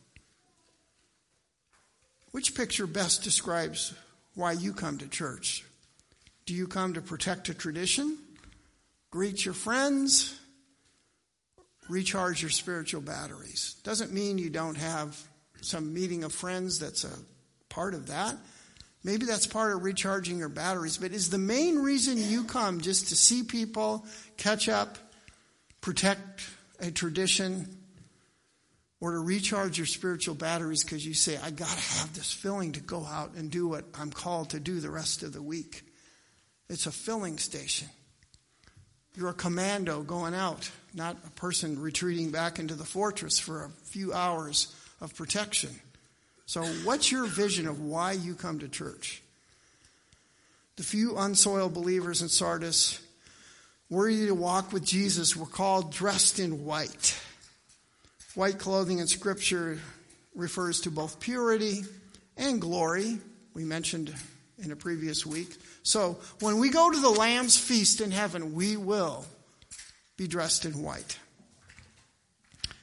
Which 2.31 2.55
picture 2.55 2.87
best 2.87 3.23
describes 3.23 3.95
why 4.35 4.53
you 4.53 4.73
come 4.73 4.99
to 4.99 5.09
church? 5.09 5.65
Do 6.49 6.55
you 6.55 6.67
come 6.67 6.95
to 6.95 7.03
protect 7.03 7.51
a 7.51 7.55
tradition, 7.55 8.17
greet 9.11 9.45
your 9.45 9.53
friends, 9.53 10.35
recharge 11.91 12.41
your 12.41 12.51
spiritual 12.51 13.03
batteries? 13.03 13.75
Doesn't 13.85 14.15
mean 14.15 14.39
you 14.39 14.49
don't 14.49 14.79
have 14.79 15.23
some 15.61 15.93
meeting 15.93 16.25
of 16.25 16.33
friends 16.33 16.79
that's 16.79 17.05
a 17.05 17.13
part 17.69 17.93
of 17.93 18.07
that. 18.07 18.35
Maybe 19.05 19.27
that's 19.27 19.47
part 19.47 19.77
of 19.77 19.85
recharging 19.85 20.39
your 20.39 20.49
batteries, 20.49 20.97
but 20.97 21.13
is 21.13 21.29
the 21.29 21.37
main 21.37 21.81
reason 21.81 22.17
you 22.17 22.45
come 22.45 22.81
just 22.81 23.11
to 23.11 23.15
see 23.15 23.43
people, 23.43 24.07
catch 24.39 24.71
up, 24.71 24.97
protect 25.83 26.49
a 26.81 26.91
tradition, 26.91 27.77
or 29.03 29.13
to 29.13 29.19
recharge 29.19 29.77
your 29.77 29.87
spiritual 29.87 30.35
batteries 30.35 30.83
because 30.83 31.07
you 31.07 31.13
say, 31.13 31.37
I 31.37 31.51
got 31.51 31.69
to 31.69 31.99
have 31.99 32.15
this 32.15 32.33
filling 32.33 32.73
to 32.73 32.81
go 32.81 33.05
out 33.05 33.35
and 33.35 33.51
do 33.51 33.69
what 33.69 33.85
I'm 33.93 34.11
called 34.11 34.49
to 34.51 34.61
do 34.61 34.81
the 34.81 34.91
rest 34.91 35.23
of 35.23 35.35
the 35.35 35.43
week. 35.43 35.83
It's 36.69 36.87
a 36.87 36.93
filling 36.93 37.39
station. 37.39 37.89
You're 39.17 39.31
a 39.31 39.35
commando 39.35 40.03
going 40.03 40.35
out, 40.35 40.71
not 40.95 41.17
a 41.27 41.31
person 41.31 41.81
retreating 41.81 42.31
back 42.31 42.59
into 42.59 42.75
the 42.75 42.85
fortress 42.85 43.39
for 43.39 43.65
a 43.65 43.71
few 43.87 44.13
hours 44.13 44.75
of 45.01 45.15
protection. 45.15 45.71
So, 46.47 46.63
what's 46.85 47.11
your 47.11 47.27
vision 47.27 47.67
of 47.67 47.81
why 47.81 48.13
you 48.13 48.35
come 48.35 48.59
to 48.61 48.69
church? 48.69 49.23
The 50.77 50.83
few 50.83 51.17
unsoiled 51.19 51.75
believers 51.75 52.23
in 52.23 52.29
Sardis, 52.29 53.01
worthy 53.91 54.27
to 54.27 54.35
walk 54.35 54.73
with 54.73 54.85
Jesus, 54.85 55.37
were 55.37 55.47
called 55.47 55.93
dressed 55.93 56.39
in 56.39 56.65
white. 56.65 57.19
White 58.35 58.59
clothing 58.59 58.99
in 58.99 59.09
Scripture 59.09 59.81
refers 60.35 60.83
to 60.83 60.91
both 60.91 61.19
purity 61.19 61.83
and 62.37 62.61
glory. 62.61 63.19
We 63.55 63.65
mentioned 63.65 64.15
in 64.63 64.73
a 64.73 64.77
previous 64.77 65.25
week. 65.25 65.57
So, 65.83 66.19
when 66.41 66.59
we 66.59 66.71
go 66.71 66.91
to 66.91 67.01
the 67.01 67.11
Lamb's 67.11 67.57
feast 67.57 68.01
in 68.01 68.11
heaven, 68.11 68.55
we 68.55 68.77
will 68.77 69.25
be 70.17 70.27
dressed 70.27 70.65
in 70.65 70.83
white. 70.83 71.19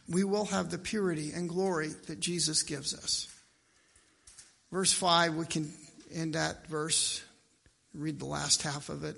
We 0.08 0.24
will 0.24 0.46
have 0.46 0.70
the 0.70 0.78
purity 0.78 1.32
and 1.34 1.50
glory 1.50 1.90
that 2.08 2.20
Jesus 2.20 2.64
gives 2.64 2.94
us. 2.94 3.28
Verse 4.72 4.94
5, 4.94 5.36
we 5.36 5.46
can 5.46 5.72
end 6.14 6.36
that 6.36 6.68
verse, 6.68 7.24
read 7.94 8.20
the 8.20 8.26
last 8.26 8.62
half 8.62 8.90
of 8.90 9.04
it. 9.04 9.18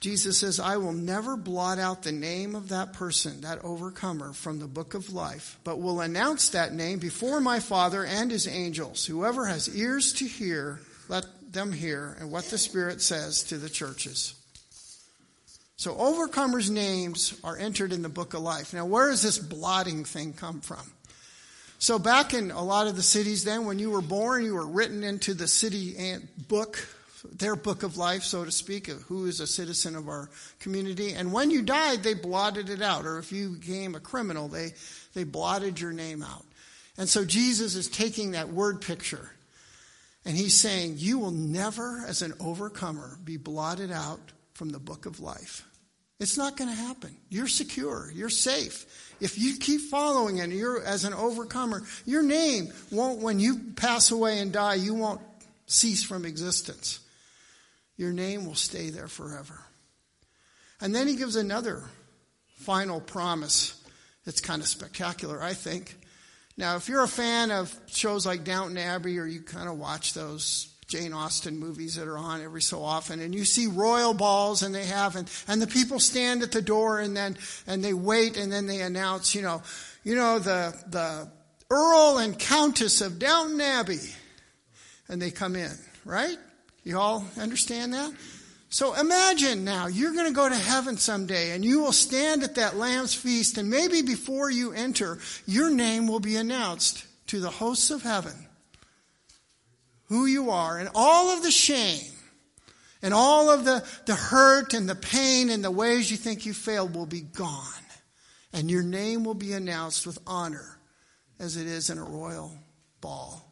Jesus 0.00 0.38
says, 0.38 0.60
I 0.60 0.76
will 0.76 0.92
never 0.92 1.36
blot 1.36 1.78
out 1.78 2.02
the 2.02 2.12
name 2.12 2.54
of 2.54 2.68
that 2.68 2.92
person, 2.92 3.40
that 3.40 3.64
overcomer, 3.64 4.32
from 4.32 4.60
the 4.60 4.68
book 4.68 4.94
of 4.94 5.12
life, 5.12 5.58
but 5.64 5.80
will 5.80 6.00
announce 6.00 6.50
that 6.50 6.72
name 6.72 7.00
before 7.00 7.40
my 7.40 7.58
Father 7.58 8.04
and 8.04 8.30
his 8.30 8.46
angels. 8.46 9.04
Whoever 9.06 9.46
has 9.46 9.74
ears 9.74 10.12
to 10.14 10.24
hear, 10.24 10.80
let 11.08 11.24
them 11.50 11.72
hear, 11.72 12.16
and 12.20 12.30
what 12.30 12.44
the 12.44 12.58
Spirit 12.58 13.00
says 13.00 13.42
to 13.44 13.58
the 13.58 13.70
churches. 13.70 14.34
So, 15.76 15.94
overcomers' 15.94 16.70
names 16.70 17.38
are 17.44 17.56
entered 17.56 17.92
in 17.92 18.02
the 18.02 18.08
book 18.08 18.34
of 18.34 18.40
life. 18.40 18.74
Now, 18.74 18.86
where 18.86 19.10
does 19.10 19.22
this 19.22 19.38
blotting 19.38 20.04
thing 20.04 20.32
come 20.32 20.60
from? 20.60 20.82
So 21.80 21.98
back 21.98 22.34
in 22.34 22.50
a 22.50 22.62
lot 22.62 22.88
of 22.88 22.96
the 22.96 23.02
cities 23.02 23.44
then, 23.44 23.64
when 23.64 23.78
you 23.78 23.90
were 23.90 24.00
born, 24.00 24.44
you 24.44 24.54
were 24.54 24.66
written 24.66 25.04
into 25.04 25.32
the 25.32 25.46
city 25.46 25.96
book, 26.48 26.84
their 27.32 27.54
book 27.54 27.84
of 27.84 27.96
life, 27.96 28.24
so 28.24 28.44
to 28.44 28.50
speak, 28.50 28.88
of 28.88 29.00
who 29.02 29.26
is 29.26 29.38
a 29.38 29.46
citizen 29.46 29.94
of 29.94 30.08
our 30.08 30.28
community. 30.58 31.12
And 31.12 31.32
when 31.32 31.52
you 31.52 31.62
died, 31.62 32.02
they 32.02 32.14
blotted 32.14 32.68
it 32.68 32.82
out. 32.82 33.06
Or 33.06 33.18
if 33.18 33.30
you 33.30 33.50
became 33.50 33.94
a 33.94 34.00
criminal, 34.00 34.48
they, 34.48 34.72
they 35.14 35.22
blotted 35.22 35.80
your 35.80 35.92
name 35.92 36.24
out. 36.24 36.44
And 36.96 37.08
so 37.08 37.24
Jesus 37.24 37.76
is 37.76 37.86
taking 37.86 38.32
that 38.32 38.48
word 38.48 38.80
picture 38.80 39.30
and 40.24 40.36
he's 40.36 40.58
saying, 40.58 40.94
You 40.96 41.18
will 41.18 41.30
never, 41.30 42.04
as 42.06 42.22
an 42.22 42.34
overcomer, 42.40 43.18
be 43.24 43.36
blotted 43.36 43.90
out 43.90 44.20
from 44.54 44.70
the 44.70 44.78
book 44.78 45.06
of 45.06 45.20
life. 45.20 45.64
It's 46.20 46.36
not 46.36 46.56
going 46.56 46.70
to 46.70 46.76
happen. 46.76 47.16
You're 47.28 47.46
secure. 47.46 48.10
You're 48.12 48.28
safe. 48.28 49.14
If 49.20 49.38
you 49.38 49.56
keep 49.56 49.82
following 49.82 50.40
and 50.40 50.52
you're 50.52 50.82
as 50.82 51.04
an 51.04 51.14
overcomer, 51.14 51.82
your 52.06 52.24
name 52.24 52.72
won't, 52.90 53.22
when 53.22 53.38
you 53.38 53.60
pass 53.76 54.10
away 54.10 54.40
and 54.40 54.52
die, 54.52 54.74
you 54.74 54.94
won't 54.94 55.20
cease 55.66 56.02
from 56.02 56.24
existence. 56.24 57.00
Your 57.96 58.12
name 58.12 58.46
will 58.46 58.56
stay 58.56 58.90
there 58.90 59.08
forever. 59.08 59.60
And 60.80 60.94
then 60.94 61.06
he 61.06 61.16
gives 61.16 61.36
another 61.36 61.84
final 62.56 63.00
promise 63.00 63.74
It's 64.26 64.40
kind 64.40 64.60
of 64.60 64.68
spectacular, 64.68 65.42
I 65.42 65.54
think. 65.54 65.96
Now, 66.58 66.74
if 66.74 66.88
you're 66.88 67.04
a 67.04 67.08
fan 67.08 67.52
of 67.52 67.72
shows 67.86 68.26
like 68.26 68.42
Downton 68.42 68.78
Abbey 68.78 69.16
or 69.20 69.26
you 69.26 69.40
kind 69.42 69.68
of 69.68 69.78
watch 69.78 70.12
those 70.12 70.68
Jane 70.88 71.12
Austen 71.12 71.56
movies 71.56 71.94
that 71.94 72.08
are 72.08 72.18
on 72.18 72.42
every 72.42 72.62
so 72.62 72.82
often, 72.82 73.20
and 73.20 73.32
you 73.32 73.44
see 73.44 73.68
royal 73.68 74.12
balls, 74.12 74.62
and 74.62 74.74
they 74.74 74.86
have, 74.86 75.14
and, 75.14 75.30
and 75.46 75.62
the 75.62 75.68
people 75.68 76.00
stand 76.00 76.42
at 76.42 76.50
the 76.50 76.60
door, 76.60 76.98
and 76.98 77.16
then 77.16 77.38
and 77.68 77.84
they 77.84 77.94
wait, 77.94 78.36
and 78.36 78.50
then 78.50 78.66
they 78.66 78.80
announce, 78.80 79.36
you 79.36 79.42
know, 79.42 79.62
you 80.02 80.16
know 80.16 80.40
the 80.40 80.74
the 80.88 81.30
Earl 81.70 82.18
and 82.18 82.36
Countess 82.36 83.02
of 83.02 83.20
Downton 83.20 83.60
Abbey, 83.60 84.00
and 85.08 85.22
they 85.22 85.30
come 85.30 85.54
in, 85.54 85.72
right? 86.04 86.38
You 86.82 86.98
all 86.98 87.24
understand 87.38 87.92
that? 87.94 88.12
So 88.70 88.94
imagine 88.94 89.64
now 89.64 89.86
you're 89.86 90.12
going 90.12 90.26
to 90.26 90.32
go 90.32 90.48
to 90.48 90.54
heaven 90.54 90.98
someday 90.98 91.52
and 91.52 91.64
you 91.64 91.80
will 91.80 91.92
stand 91.92 92.42
at 92.42 92.56
that 92.56 92.76
lamb's 92.76 93.14
feast 93.14 93.56
and 93.56 93.70
maybe 93.70 94.02
before 94.02 94.50
you 94.50 94.72
enter, 94.72 95.18
your 95.46 95.70
name 95.70 96.06
will 96.06 96.20
be 96.20 96.36
announced 96.36 97.06
to 97.28 97.40
the 97.40 97.50
hosts 97.50 97.90
of 97.90 98.02
heaven 98.02 98.46
who 100.08 100.26
you 100.26 100.50
are 100.50 100.78
and 100.78 100.88
all 100.94 101.30
of 101.30 101.42
the 101.42 101.50
shame 101.50 102.12
and 103.02 103.14
all 103.14 103.50
of 103.50 103.64
the, 103.64 103.86
the 104.06 104.14
hurt 104.14 104.74
and 104.74 104.88
the 104.88 104.94
pain 104.94 105.50
and 105.50 105.62
the 105.62 105.70
ways 105.70 106.10
you 106.10 106.16
think 106.16 106.44
you 106.44 106.52
failed 106.52 106.94
will 106.94 107.06
be 107.06 107.20
gone. 107.20 107.64
And 108.52 108.70
your 108.70 108.82
name 108.82 109.24
will 109.24 109.34
be 109.34 109.52
announced 109.52 110.06
with 110.06 110.18
honor 110.26 110.78
as 111.38 111.56
it 111.56 111.66
is 111.66 111.90
in 111.90 111.98
a 111.98 112.04
royal 112.04 112.56
ball. 113.00 113.44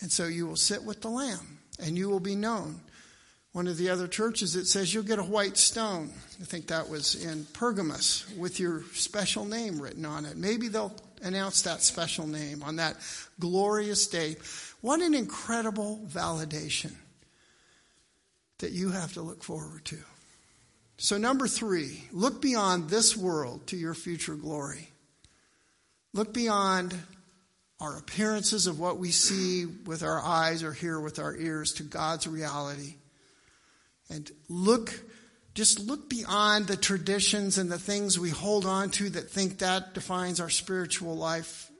And 0.00 0.12
so 0.12 0.26
you 0.26 0.46
will 0.46 0.56
sit 0.56 0.84
with 0.84 1.00
the 1.00 1.08
Lamb 1.08 1.58
and 1.78 1.96
you 1.96 2.08
will 2.10 2.20
be 2.20 2.34
known. 2.34 2.80
One 3.56 3.68
of 3.68 3.78
the 3.78 3.88
other 3.88 4.06
churches, 4.06 4.54
it 4.54 4.66
says 4.66 4.92
you'll 4.92 5.02
get 5.02 5.18
a 5.18 5.24
white 5.24 5.56
stone. 5.56 6.12
I 6.42 6.44
think 6.44 6.66
that 6.66 6.90
was 6.90 7.14
in 7.14 7.46
Pergamos 7.54 8.26
with 8.36 8.60
your 8.60 8.82
special 8.92 9.46
name 9.46 9.80
written 9.80 10.04
on 10.04 10.26
it. 10.26 10.36
Maybe 10.36 10.68
they'll 10.68 10.94
announce 11.22 11.62
that 11.62 11.80
special 11.80 12.26
name 12.26 12.62
on 12.62 12.76
that 12.76 12.98
glorious 13.40 14.08
day. 14.08 14.36
What 14.82 15.00
an 15.00 15.14
incredible 15.14 16.06
validation 16.06 16.92
that 18.58 18.72
you 18.72 18.90
have 18.90 19.14
to 19.14 19.22
look 19.22 19.42
forward 19.42 19.86
to. 19.86 19.96
So, 20.98 21.16
number 21.16 21.48
three, 21.48 22.04
look 22.12 22.42
beyond 22.42 22.90
this 22.90 23.16
world 23.16 23.68
to 23.68 23.78
your 23.78 23.94
future 23.94 24.34
glory. 24.34 24.90
Look 26.12 26.34
beyond 26.34 26.94
our 27.80 27.96
appearances 27.96 28.66
of 28.66 28.78
what 28.78 28.98
we 28.98 29.12
see 29.12 29.64
with 29.64 30.02
our 30.02 30.20
eyes 30.22 30.62
or 30.62 30.74
hear 30.74 31.00
with 31.00 31.18
our 31.18 31.34
ears 31.34 31.72
to 31.76 31.84
God's 31.84 32.26
reality. 32.26 32.96
And 34.08 34.30
look, 34.48 34.92
just 35.54 35.80
look 35.80 36.08
beyond 36.08 36.66
the 36.66 36.76
traditions 36.76 37.58
and 37.58 37.70
the 37.70 37.78
things 37.78 38.18
we 38.18 38.30
hold 38.30 38.66
on 38.66 38.90
to 38.90 39.10
that 39.10 39.30
think 39.30 39.58
that 39.58 39.94
defines 39.94 40.40
our 40.40 40.50
spiritual 40.50 41.16
life 41.16 41.70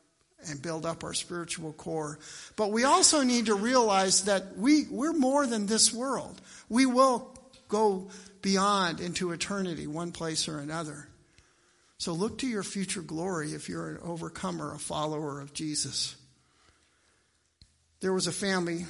and 0.48 0.60
build 0.60 0.86
up 0.86 1.04
our 1.04 1.14
spiritual 1.14 1.72
core. 1.72 2.18
But 2.56 2.72
we 2.72 2.84
also 2.84 3.22
need 3.22 3.46
to 3.46 3.54
realize 3.54 4.24
that 4.24 4.56
we, 4.56 4.84
we're 4.90 5.12
more 5.12 5.46
than 5.46 5.66
this 5.66 5.92
world. 5.92 6.40
We 6.68 6.86
will 6.86 7.36
go 7.68 8.08
beyond 8.42 9.00
into 9.00 9.32
eternity, 9.32 9.86
one 9.86 10.12
place 10.12 10.48
or 10.48 10.58
another. 10.58 11.08
So 11.98 12.12
look 12.12 12.38
to 12.38 12.46
your 12.46 12.62
future 12.62 13.02
glory 13.02 13.52
if 13.52 13.68
you're 13.68 13.88
an 13.88 13.98
overcomer, 14.02 14.74
a 14.74 14.78
follower 14.78 15.40
of 15.40 15.54
Jesus. 15.54 16.14
There 18.00 18.12
was 18.12 18.26
a 18.26 18.32
family 18.32 18.84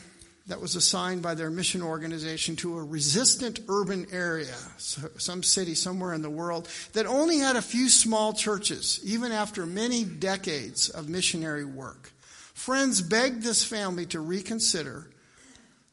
that 0.46 0.60
was 0.60 0.76
assigned 0.76 1.22
by 1.22 1.34
their 1.34 1.50
mission 1.50 1.82
organization 1.82 2.54
to 2.56 2.78
a 2.78 2.84
resistant 2.84 3.60
urban 3.68 4.06
area, 4.12 4.54
some 4.76 5.42
city 5.42 5.74
somewhere 5.74 6.14
in 6.14 6.22
the 6.22 6.30
world, 6.30 6.68
that 6.92 7.06
only 7.06 7.38
had 7.38 7.56
a 7.56 7.62
few 7.62 7.88
small 7.88 8.32
churches, 8.32 9.00
even 9.04 9.32
after 9.32 9.66
many 9.66 10.04
decades 10.04 10.88
of 10.88 11.08
missionary 11.08 11.64
work. 11.64 12.12
Friends 12.54 13.02
begged 13.02 13.42
this 13.42 13.64
family 13.64 14.06
to 14.06 14.20
reconsider 14.20 15.10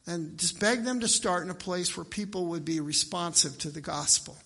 and 0.05 0.37
just 0.37 0.59
begged 0.59 0.85
them 0.85 0.99
to 0.99 1.07
start 1.07 1.43
in 1.43 1.49
a 1.49 1.55
place 1.55 1.97
where 1.97 2.05
people 2.05 2.47
would 2.47 2.65
be 2.65 2.79
responsive 2.79 3.57
to 3.59 3.69
the 3.69 3.81
gospel. 3.81 4.37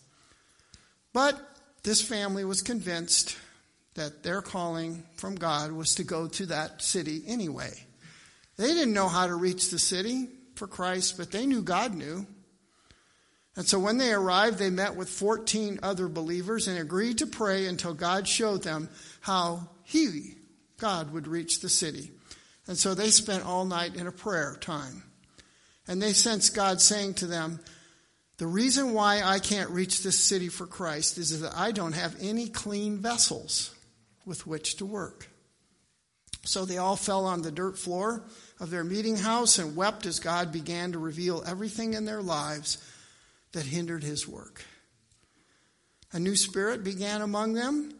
But 1.13 1.39
this 1.84 2.02
family 2.02 2.46
was 2.46 2.62
convinced 2.62 3.38
that 3.96 4.24
their 4.24 4.41
calling 4.41 5.04
from 5.15 5.36
God 5.36 5.72
was 5.72 5.96
to 5.96 6.04
go 6.04 6.28
to 6.28 6.46
that 6.48 6.82
city 6.82 7.24
anyway. 7.28 7.87
They 8.58 8.67
didn't 8.67 8.93
know 8.93 9.08
how 9.08 9.28
to 9.28 9.36
reach 9.36 9.70
the 9.70 9.80
city 9.80 10.28
for 10.56 10.67
Christ, 10.67 11.17
but 11.17 11.32
they 11.32 11.46
knew 11.46 11.62
God 11.62 11.93
knew. 11.96 12.26
And 13.56 13.67
so 13.67 13.80
when 13.80 13.98
they 13.98 14.12
arrived, 14.13 14.60
they 14.60 14.70
met 14.70 14.96
with 14.96 15.10
14 15.10 15.80
other 15.82 16.08
believers 16.08 16.67
and 16.67 16.78
agreed 16.78 17.20
to 17.20 17.28
pray 17.28 17.65
until 17.65 17.93
God 17.93 18.28
showed 18.28 18.63
them 18.63 18.89
how 19.22 19.70
He, 19.84 20.36
God, 20.78 21.12
would 21.12 21.28
reach 21.28 21.60
the 21.60 21.70
city. 21.70 22.12
And 22.67 22.78
so 22.78 22.93
they 22.93 23.10
spent 23.10 23.46
all 23.46 23.65
night 23.65 23.96
in 23.96 24.08
a 24.08 24.12
prayer 24.12 24.58
time. 24.60 25.04
And 25.88 26.02
they 26.02 26.13
sensed 26.13 26.56
God 26.56 26.82
saying 26.82 27.15
to 27.15 27.28
them, 27.28 27.60
The 28.38 28.48
reason 28.48 28.93
why 28.93 29.22
I 29.24 29.39
can't 29.39 29.70
reach 29.70 30.04
this 30.04 30.20
city 30.20 30.50
for 30.50 30.67
Christ 30.67 31.17
is 31.17 31.39
that 31.41 31.56
I 31.56 31.72
don't 31.72 31.93
have 31.93 32.15
any 32.20 32.50
clean 32.50 32.98
vessels 32.98 33.74
with 34.26 34.46
which 34.46 34.78
to 34.78 34.86
work. 34.86 35.30
So 36.43 36.65
they 36.65 36.78
all 36.78 36.96
fell 36.96 37.26
on 37.26 37.41
the 37.41 37.52
dirt 37.52 37.78
floor 37.78 38.24
of 38.60 38.70
their 38.70 38.84
meeting 38.84 39.17
house 39.17 39.60
and 39.60 39.76
wept 39.76 40.06
as 40.06 40.20
God 40.20 40.52
began 40.52 40.91
to 40.91 41.00
reveal 41.00 41.43
everything 41.46 41.93
in 41.93 42.06
their 42.06 42.22
lives 42.22 42.78
that 43.52 43.65
hindered 43.65 44.04
his 44.04 44.28
work. 44.28 44.63
A 46.12 46.20
new 46.20 46.36
spirit 46.36 46.84
began 46.84 47.22
among 47.22 47.54
them. 47.54 47.93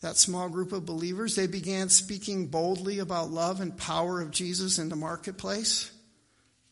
That 0.00 0.16
small 0.16 0.48
group 0.48 0.72
of 0.72 0.84
believers, 0.84 1.36
they 1.36 1.46
began 1.46 1.88
speaking 1.88 2.48
boldly 2.48 2.98
about 2.98 3.30
love 3.30 3.60
and 3.60 3.76
power 3.76 4.20
of 4.20 4.32
Jesus 4.32 4.78
in 4.78 4.88
the 4.88 4.96
marketplace. 4.96 5.92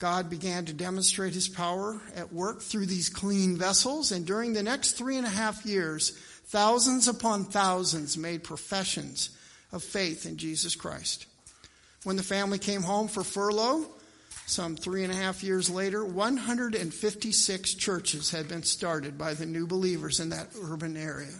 God 0.00 0.28
began 0.28 0.64
to 0.64 0.72
demonstrate 0.72 1.34
his 1.34 1.48
power 1.48 2.00
at 2.16 2.32
work 2.32 2.62
through 2.62 2.86
these 2.86 3.08
clean 3.08 3.56
vessels. 3.56 4.10
And 4.10 4.26
during 4.26 4.52
the 4.52 4.62
next 4.62 4.92
three 4.92 5.16
and 5.16 5.26
a 5.26 5.30
half 5.30 5.64
years, 5.64 6.10
thousands 6.46 7.06
upon 7.06 7.44
thousands 7.44 8.18
made 8.18 8.42
professions 8.42 9.30
of 9.70 9.84
faith 9.84 10.26
in 10.26 10.36
Jesus 10.36 10.74
Christ. 10.74 11.26
When 12.04 12.16
the 12.16 12.22
family 12.22 12.58
came 12.58 12.82
home 12.82 13.08
for 13.08 13.22
furlough, 13.22 13.86
some 14.46 14.74
three 14.74 15.04
and 15.04 15.12
a 15.12 15.16
half 15.16 15.44
years 15.44 15.70
later, 15.70 16.04
156 16.04 17.74
churches 17.74 18.30
had 18.30 18.48
been 18.48 18.62
started 18.62 19.18
by 19.18 19.34
the 19.34 19.46
new 19.46 19.66
believers 19.66 20.18
in 20.18 20.30
that 20.30 20.48
urban 20.62 20.96
area. 20.96 21.34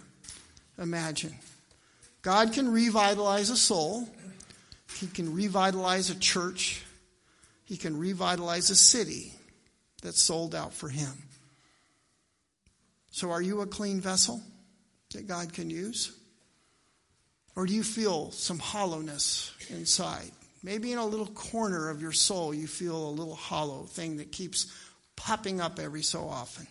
Imagine. 0.77 1.35
God 2.21 2.53
can 2.53 2.71
revitalize 2.71 3.49
a 3.49 3.57
soul, 3.57 4.07
He 4.99 5.07
can 5.07 5.33
revitalize 5.33 6.09
a 6.09 6.19
church, 6.19 6.83
He 7.65 7.75
can 7.75 7.97
revitalize 7.97 8.69
a 8.69 8.75
city 8.75 9.33
that's 10.01 10.21
sold 10.21 10.53
out 10.53 10.73
for 10.73 10.87
Him. 10.87 11.11
So, 13.09 13.31
are 13.31 13.41
you 13.41 13.61
a 13.61 13.67
clean 13.67 13.99
vessel 13.99 14.41
that 15.13 15.27
God 15.27 15.51
can 15.53 15.69
use? 15.69 16.15
Or 17.55 17.65
do 17.65 17.73
you 17.73 17.83
feel 17.83 18.31
some 18.31 18.59
hollowness 18.59 19.51
inside? 19.69 20.31
Maybe 20.63 20.91
in 20.91 20.99
a 20.99 21.05
little 21.05 21.27
corner 21.27 21.89
of 21.89 22.01
your 22.01 22.11
soul, 22.11 22.53
you 22.53 22.67
feel 22.67 22.95
a 22.95 23.09
little 23.09 23.35
hollow 23.35 23.83
thing 23.83 24.17
that 24.17 24.31
keeps 24.31 24.71
popping 25.15 25.59
up 25.59 25.79
every 25.79 26.03
so 26.03 26.27
often. 26.27 26.67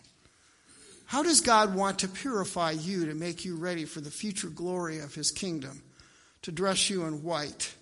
How 1.05 1.23
does 1.23 1.41
God 1.41 1.75
want 1.75 1.99
to 1.99 2.07
purify 2.07 2.71
you 2.71 3.07
to 3.07 3.13
make 3.13 3.43
you 3.43 3.57
ready 3.57 3.83
for 3.83 3.99
the 3.99 4.11
future 4.11 4.47
glory 4.47 4.99
of 4.99 5.13
His 5.13 5.31
kingdom? 5.31 5.83
To 6.43 6.51
dress 6.51 6.89
you 6.89 7.03
in 7.03 7.21
white, 7.21 7.73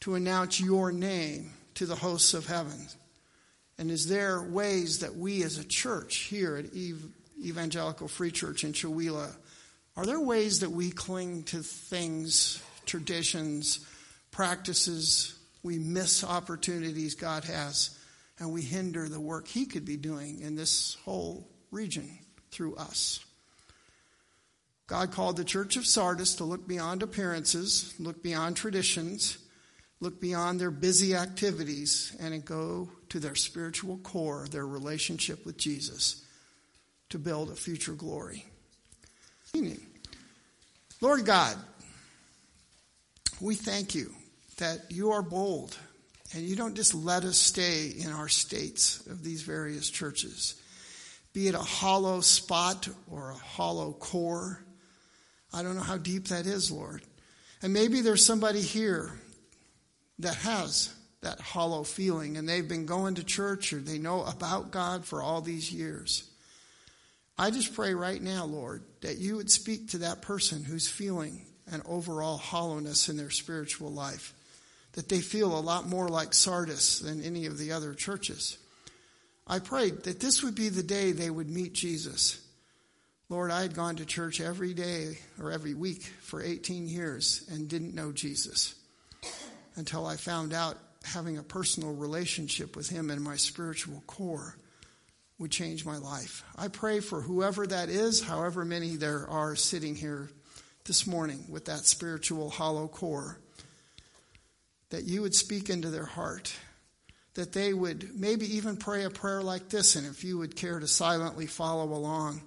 to 0.00 0.14
announce 0.14 0.58
your 0.58 0.90
name 0.90 1.52
to 1.74 1.86
the 1.86 1.96
hosts 1.96 2.32
of 2.32 2.46
heaven? 2.46 2.88
And 3.78 3.90
is 3.90 4.08
there 4.08 4.42
ways 4.42 5.00
that 5.00 5.16
we 5.16 5.42
as 5.42 5.58
a 5.58 5.64
church 5.64 6.16
here 6.16 6.56
at 6.56 6.74
Evangelical 7.42 8.08
Free 8.08 8.30
Church 8.30 8.64
in 8.64 8.72
Chewelah, 8.72 9.34
are 9.96 10.06
there 10.06 10.20
ways 10.20 10.60
that 10.60 10.70
we 10.70 10.90
cling 10.90 11.42
to 11.44 11.62
things, 11.62 12.62
traditions, 12.86 13.84
practices, 14.30 15.34
we 15.62 15.78
miss 15.78 16.24
opportunities 16.24 17.14
God 17.14 17.44
has, 17.44 17.98
and 18.38 18.52
we 18.52 18.62
hinder 18.62 19.08
the 19.08 19.20
work 19.20 19.46
He 19.46 19.66
could 19.66 19.84
be 19.84 19.96
doing 19.96 20.40
in 20.40 20.56
this 20.56 20.96
whole 21.04 21.48
region 21.70 22.18
through 22.50 22.76
us. 22.76 23.24
God 24.86 25.12
called 25.12 25.36
the 25.36 25.44
church 25.44 25.76
of 25.76 25.86
Sardis 25.86 26.34
to 26.36 26.44
look 26.44 26.66
beyond 26.66 27.02
appearances, 27.02 27.94
look 27.98 28.22
beyond 28.22 28.56
traditions, 28.56 29.38
look 30.00 30.20
beyond 30.20 30.60
their 30.60 30.70
busy 30.70 31.14
activities, 31.14 32.14
and 32.20 32.44
go 32.44 32.90
to 33.08 33.20
their 33.20 33.36
spiritual 33.36 33.98
core, 33.98 34.46
their 34.50 34.66
relationship 34.66 35.46
with 35.46 35.56
Jesus, 35.56 36.24
to 37.08 37.18
build 37.18 37.50
a 37.50 37.54
future 37.54 37.92
glory. 37.92 38.44
Lord 41.00 41.24
God, 41.24 41.56
we 43.40 43.54
thank 43.54 43.94
you 43.94 44.12
that 44.62 44.92
you 44.92 45.10
are 45.10 45.22
bold 45.22 45.76
and 46.32 46.44
you 46.44 46.54
don't 46.54 46.76
just 46.76 46.94
let 46.94 47.24
us 47.24 47.36
stay 47.36 47.88
in 47.98 48.12
our 48.12 48.28
states 48.28 49.04
of 49.08 49.24
these 49.24 49.42
various 49.42 49.90
churches, 49.90 50.54
be 51.32 51.48
it 51.48 51.56
a 51.56 51.58
hollow 51.58 52.20
spot 52.20 52.88
or 53.10 53.32
a 53.32 53.34
hollow 53.34 53.92
core. 53.92 54.64
I 55.52 55.64
don't 55.64 55.74
know 55.74 55.82
how 55.82 55.96
deep 55.96 56.28
that 56.28 56.46
is, 56.46 56.70
Lord. 56.70 57.02
And 57.60 57.72
maybe 57.72 58.02
there's 58.02 58.24
somebody 58.24 58.60
here 58.60 59.10
that 60.20 60.36
has 60.36 60.94
that 61.22 61.40
hollow 61.40 61.82
feeling 61.82 62.36
and 62.36 62.48
they've 62.48 62.68
been 62.68 62.86
going 62.86 63.16
to 63.16 63.24
church 63.24 63.72
or 63.72 63.80
they 63.80 63.98
know 63.98 64.22
about 64.22 64.70
God 64.70 65.04
for 65.04 65.20
all 65.20 65.40
these 65.40 65.72
years. 65.72 66.30
I 67.36 67.50
just 67.50 67.74
pray 67.74 67.94
right 67.94 68.22
now, 68.22 68.44
Lord, 68.44 68.84
that 69.00 69.18
you 69.18 69.34
would 69.38 69.50
speak 69.50 69.88
to 69.88 69.98
that 69.98 70.22
person 70.22 70.62
who's 70.62 70.86
feeling 70.86 71.46
an 71.72 71.82
overall 71.84 72.36
hollowness 72.36 73.08
in 73.08 73.16
their 73.16 73.30
spiritual 73.30 73.90
life 73.90 74.34
that 74.92 75.08
they 75.08 75.20
feel 75.20 75.56
a 75.56 75.60
lot 75.60 75.88
more 75.88 76.08
like 76.08 76.34
Sardis 76.34 76.98
than 77.00 77.22
any 77.22 77.46
of 77.46 77.58
the 77.58 77.72
other 77.72 77.94
churches. 77.94 78.58
I 79.46 79.58
prayed 79.58 80.04
that 80.04 80.20
this 80.20 80.42
would 80.42 80.54
be 80.54 80.68
the 80.68 80.82
day 80.82 81.12
they 81.12 81.30
would 81.30 81.50
meet 81.50 81.72
Jesus. 81.72 82.40
Lord, 83.28 83.50
I 83.50 83.62
had 83.62 83.74
gone 83.74 83.96
to 83.96 84.04
church 84.04 84.40
every 84.40 84.74
day 84.74 85.18
or 85.40 85.50
every 85.50 85.74
week 85.74 86.02
for 86.02 86.42
18 86.42 86.86
years 86.86 87.44
and 87.50 87.68
didn't 87.68 87.94
know 87.94 88.12
Jesus 88.12 88.74
until 89.76 90.06
I 90.06 90.16
found 90.16 90.52
out 90.52 90.78
having 91.02 91.38
a 91.38 91.42
personal 91.42 91.94
relationship 91.94 92.76
with 92.76 92.88
Him 92.88 93.10
in 93.10 93.22
my 93.22 93.36
spiritual 93.36 94.02
core 94.06 94.56
would 95.38 95.50
change 95.50 95.84
my 95.84 95.96
life. 95.96 96.44
I 96.56 96.68
pray 96.68 97.00
for 97.00 97.20
whoever 97.20 97.66
that 97.66 97.88
is, 97.88 98.22
however 98.22 98.64
many 98.64 98.96
there 98.96 99.26
are 99.28 99.56
sitting 99.56 99.96
here 99.96 100.30
this 100.84 101.06
morning 101.06 101.44
with 101.48 101.64
that 101.64 101.86
spiritual 101.86 102.50
hollow 102.50 102.86
core 102.86 103.38
that 104.92 105.04
you 105.04 105.22
would 105.22 105.34
speak 105.34 105.70
into 105.70 105.88
their 105.88 106.04
heart, 106.04 106.54
that 107.32 107.54
they 107.54 107.72
would 107.72 108.10
maybe 108.14 108.56
even 108.56 108.76
pray 108.76 109.04
a 109.04 109.10
prayer 109.10 109.42
like 109.42 109.70
this, 109.70 109.96
and 109.96 110.06
if 110.06 110.22
you 110.22 110.36
would 110.36 110.54
care 110.54 110.78
to 110.78 110.86
silently 110.86 111.46
follow 111.46 111.94
along, 111.94 112.42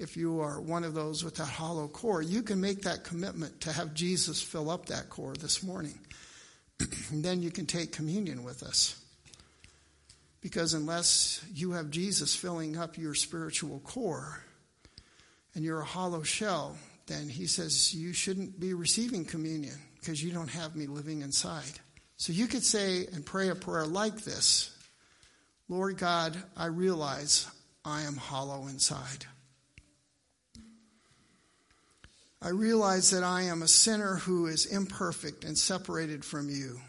if 0.00 0.16
you 0.16 0.40
are 0.40 0.60
one 0.60 0.82
of 0.82 0.94
those 0.94 1.22
with 1.22 1.36
that 1.36 1.46
hollow 1.46 1.86
core, 1.86 2.22
you 2.22 2.42
can 2.42 2.60
make 2.60 2.82
that 2.82 3.04
commitment 3.04 3.60
to 3.60 3.72
have 3.72 3.94
Jesus 3.94 4.42
fill 4.42 4.68
up 4.68 4.86
that 4.86 5.10
core 5.10 5.34
this 5.34 5.62
morning. 5.62 5.96
then 7.12 7.40
you 7.40 7.52
can 7.52 7.66
take 7.66 7.92
communion 7.92 8.42
with 8.42 8.64
us. 8.64 9.00
Because 10.40 10.74
unless 10.74 11.44
you 11.54 11.72
have 11.72 11.90
Jesus 11.90 12.34
filling 12.34 12.76
up 12.76 12.98
your 12.98 13.14
spiritual 13.14 13.78
core 13.84 14.42
and 15.54 15.62
you're 15.62 15.82
a 15.82 15.84
hollow 15.84 16.24
shell, 16.24 16.76
then 17.06 17.28
he 17.28 17.46
says 17.46 17.94
you 17.94 18.12
shouldn't 18.12 18.58
be 18.58 18.74
receiving 18.74 19.24
communion 19.24 19.78
because 20.00 20.22
you 20.22 20.32
don't 20.32 20.50
have 20.50 20.74
me 20.74 20.86
living 20.86 21.20
inside. 21.22 21.78
So 22.16 22.32
you 22.32 22.46
could 22.46 22.64
say 22.64 23.06
and 23.12 23.24
pray 23.24 23.48
a 23.48 23.54
prayer 23.54 23.86
like 23.86 24.22
this 24.22 24.76
Lord 25.68 25.98
God, 25.98 26.36
I 26.56 26.66
realize 26.66 27.46
I 27.84 28.02
am 28.02 28.16
hollow 28.16 28.66
inside. 28.66 29.24
I 32.42 32.48
realize 32.48 33.10
that 33.10 33.22
I 33.22 33.42
am 33.42 33.62
a 33.62 33.68
sinner 33.68 34.16
who 34.16 34.46
is 34.46 34.66
imperfect 34.66 35.44
and 35.44 35.56
separated 35.56 36.24
from 36.24 36.48
you. 36.48 36.80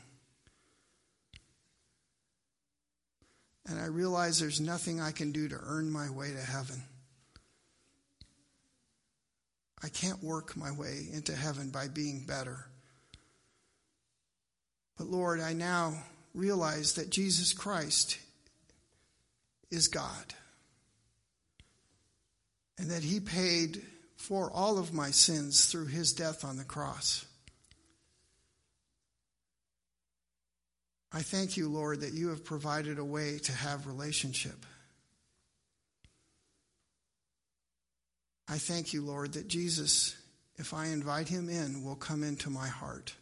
And 3.68 3.80
I 3.80 3.86
realize 3.86 4.40
there's 4.40 4.60
nothing 4.62 5.00
I 5.00 5.12
can 5.12 5.32
do 5.32 5.48
to 5.50 5.60
earn 5.62 5.92
my 5.92 6.10
way 6.10 6.32
to 6.32 6.40
heaven. 6.40 6.84
I 9.84 9.90
can't 9.90 10.24
work 10.24 10.56
my 10.56 10.72
way 10.72 11.08
into 11.12 11.36
heaven 11.36 11.70
by 11.70 11.88
being 11.88 12.26
better. 12.26 12.66
But 15.02 15.10
Lord, 15.10 15.40
I 15.40 15.54
now 15.54 15.96
realize 16.36 16.94
that 16.94 17.10
Jesus 17.10 17.54
Christ 17.54 18.20
is 19.72 19.88
God 19.88 20.36
and 22.78 22.92
that 22.92 23.02
He 23.02 23.20
paid 23.20 23.82
for 24.16 24.52
all 24.52 24.78
of 24.78 24.94
my 24.94 25.10
sins 25.10 25.66
through 25.66 25.88
His 25.88 26.14
death 26.14 26.46
on 26.46 26.58
the 26.58 26.64
cross. 26.64 27.26
I 31.12 31.24
thank 31.24 31.58
you, 31.58 31.68
Lord, 31.68 32.02
that 32.02 32.14
you 32.14 32.28
have 32.28 32.46
provided 32.46 33.00
a 33.00 33.04
way 33.04 33.40
to 33.40 33.52
have 33.52 33.88
relationship. 33.88 34.68
I 38.48 38.60
thank 38.60 38.94
you, 38.94 39.02
Lord, 39.02 39.34
that 39.34 39.48
Jesus, 39.48 40.16
if 40.58 40.76
I 40.76 40.90
invite 40.90 41.28
him 41.28 41.50
in, 41.50 41.84
will 41.84 41.96
come 41.96 42.22
into 42.22 42.52
my 42.52 42.68
heart. 42.68 43.16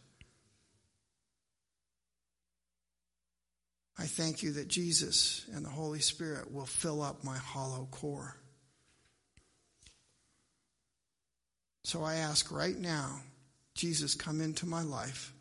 I 4.00 4.04
thank 4.04 4.42
you 4.42 4.52
that 4.52 4.66
Jesus 4.66 5.44
and 5.54 5.62
the 5.62 5.68
Holy 5.68 5.98
Spirit 5.98 6.50
will 6.50 6.64
fill 6.64 7.02
up 7.02 7.22
my 7.22 7.36
hollow 7.36 7.86
core. 7.90 8.34
So 11.84 12.02
I 12.02 12.14
ask 12.14 12.50
right 12.50 12.78
now, 12.78 13.20
Jesus, 13.74 14.14
come 14.14 14.40
into 14.40 14.64
my 14.64 14.82
life. 14.82 15.34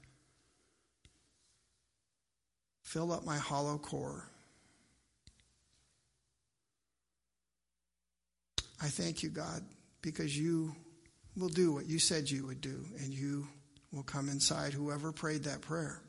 Fill 2.83 3.13
up 3.13 3.25
my 3.25 3.37
hollow 3.37 3.77
core. 3.77 4.29
I 8.81 8.87
thank 8.87 9.23
you, 9.23 9.29
God, 9.29 9.63
because 10.01 10.37
you 10.37 10.75
will 11.37 11.47
do 11.47 11.71
what 11.71 11.87
you 11.87 11.97
said 11.97 12.29
you 12.29 12.47
would 12.47 12.59
do, 12.59 12.83
and 12.99 13.13
you 13.13 13.47
will 13.93 14.03
come 14.03 14.27
inside 14.27 14.73
whoever 14.73 15.13
prayed 15.13 15.45
that 15.45 15.61
prayer. 15.61 16.01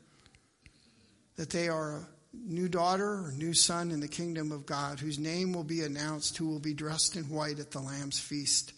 That 1.37 1.49
they 1.49 1.69
are 1.69 2.09
new 2.33 2.69
daughter 2.69 3.25
or 3.25 3.33
new 3.35 3.53
son 3.53 3.91
in 3.91 3.99
the 3.99 4.07
kingdom 4.07 4.51
of 4.51 4.65
God, 4.65 4.99
whose 4.99 5.19
name 5.19 5.53
will 5.53 5.63
be 5.63 5.81
announced, 5.81 6.37
who 6.37 6.47
will 6.47 6.59
be 6.59 6.73
dressed 6.73 7.15
in 7.15 7.23
white 7.29 7.59
at 7.59 7.71
the 7.71 7.79
Lamb's 7.79 8.19
feast. 8.19 8.73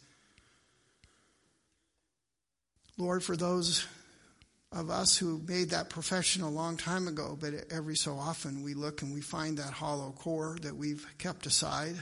Lord, 2.98 3.24
for 3.24 3.36
those 3.36 3.86
of 4.72 4.90
us 4.90 5.18
who 5.18 5.42
made 5.48 5.70
that 5.70 5.90
profession 5.90 6.42
a 6.42 6.50
long 6.50 6.78
time 6.78 7.08
ago, 7.08 7.38
but 7.40 7.54
every 7.72 7.96
so 7.96 8.18
often 8.18 8.64
we 8.64 8.74
look 8.74 9.02
and 9.02 9.14
we 9.14 9.22
find 9.22 9.58
that 9.58 9.72
hollow 9.72 10.12
core 10.12 10.58
that 10.62 10.76
we've 10.76 11.06
kept 11.18 11.46
aside. 11.46 11.96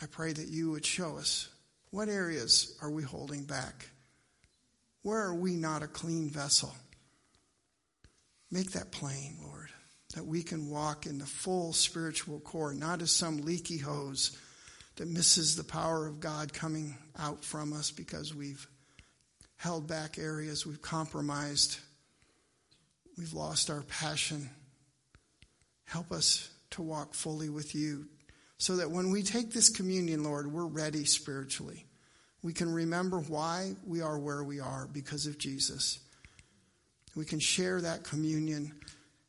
I 0.00 0.06
pray 0.06 0.32
that 0.32 0.48
you 0.48 0.70
would 0.70 0.84
show 0.84 1.16
us 1.16 1.48
what 1.90 2.08
areas 2.08 2.76
are 2.82 2.90
we 2.90 3.02
holding 3.02 3.44
back? 3.44 3.88
Where 5.02 5.20
are 5.20 5.34
we 5.34 5.54
not 5.54 5.82
a 5.82 5.88
clean 5.88 6.28
vessel? 6.28 6.74
Make 8.50 8.72
that 8.72 8.90
plain, 8.90 9.36
Lord, 9.42 9.57
that 10.14 10.26
we 10.26 10.42
can 10.42 10.70
walk 10.70 11.06
in 11.06 11.18
the 11.18 11.26
full 11.26 11.72
spiritual 11.72 12.40
core, 12.40 12.72
not 12.72 13.02
as 13.02 13.10
some 13.10 13.38
leaky 13.38 13.78
hose 13.78 14.36
that 14.96 15.08
misses 15.08 15.54
the 15.54 15.64
power 15.64 16.06
of 16.06 16.20
God 16.20 16.52
coming 16.52 16.96
out 17.18 17.44
from 17.44 17.72
us 17.72 17.90
because 17.90 18.34
we've 18.34 18.66
held 19.56 19.86
back 19.86 20.18
areas, 20.18 20.66
we've 20.66 20.82
compromised, 20.82 21.78
we've 23.16 23.32
lost 23.32 23.70
our 23.70 23.82
passion. 23.82 24.48
Help 25.84 26.10
us 26.12 26.50
to 26.70 26.82
walk 26.82 27.14
fully 27.14 27.48
with 27.48 27.74
you 27.74 28.06
so 28.58 28.76
that 28.76 28.90
when 28.90 29.10
we 29.10 29.22
take 29.22 29.52
this 29.52 29.68
communion, 29.68 30.24
Lord, 30.24 30.52
we're 30.52 30.66
ready 30.66 31.04
spiritually. 31.04 31.86
We 32.42 32.52
can 32.52 32.72
remember 32.72 33.20
why 33.20 33.74
we 33.86 34.00
are 34.00 34.18
where 34.18 34.42
we 34.42 34.60
are 34.60 34.88
because 34.92 35.26
of 35.26 35.38
Jesus. 35.38 35.98
We 37.16 37.24
can 37.24 37.40
share 37.40 37.80
that 37.80 38.04
communion 38.04 38.74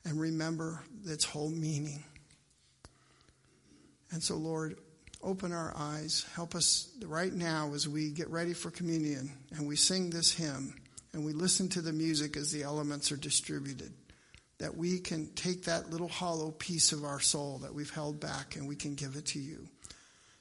and 0.10 0.20
remember 0.20 0.84
its 1.05 1.24
whole 1.24 1.51
meaning. 1.51 2.03
And 4.12 4.24
so, 4.24 4.36
Lord, 4.36 4.76
open 5.22 5.53
our 5.53 5.72
eyes. 5.78 6.26
Help 6.34 6.55
us 6.55 6.89
right 7.05 7.32
now 7.32 7.72
as 7.76 7.88
we 7.88 8.10
get 8.10 8.28
ready 8.30 8.53
for 8.53 8.72
communion 8.72 9.32
and 9.51 9.68
we 9.68 9.76
sing 9.76 10.10
this 10.10 10.34
hymn 10.34 10.74
and 11.14 11.24
we 11.24 11.32
listen 11.32 11.70
to 11.70 11.82
the 11.82 11.93
music 11.93 12.38
as 12.38 12.51
the 12.51 12.64
elements 12.64 13.12
are 13.12 13.18
distributed. 13.18 13.93
That 14.57 14.76
we 14.76 14.99
can 14.99 15.28
take 15.36 15.66
that 15.66 15.91
little 15.91 16.10
hollow 16.10 16.51
piece 16.51 16.91
of 16.91 17.05
our 17.05 17.20
soul 17.20 17.60
that 17.60 17.74
we've 17.74 17.89
held 17.91 18.20
back 18.20 18.55
and 18.55 18.68
we 18.68 18.76
can 18.76 18.95
give 18.95 19.16
it 19.16 19.28
to 19.28 19.39
you 19.39 19.68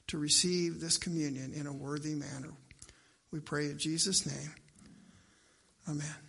to 0.06 0.18
receive 0.18 0.80
this 0.80 0.96
communion 0.96 1.52
in 1.52 1.66
a 1.66 1.72
worthy 1.72 2.14
manner. 2.14 2.54
We 3.30 3.40
pray 3.40 3.66
in 3.66 3.78
Jesus' 3.78 4.24
name. 4.24 4.54
Amen. 5.86 6.27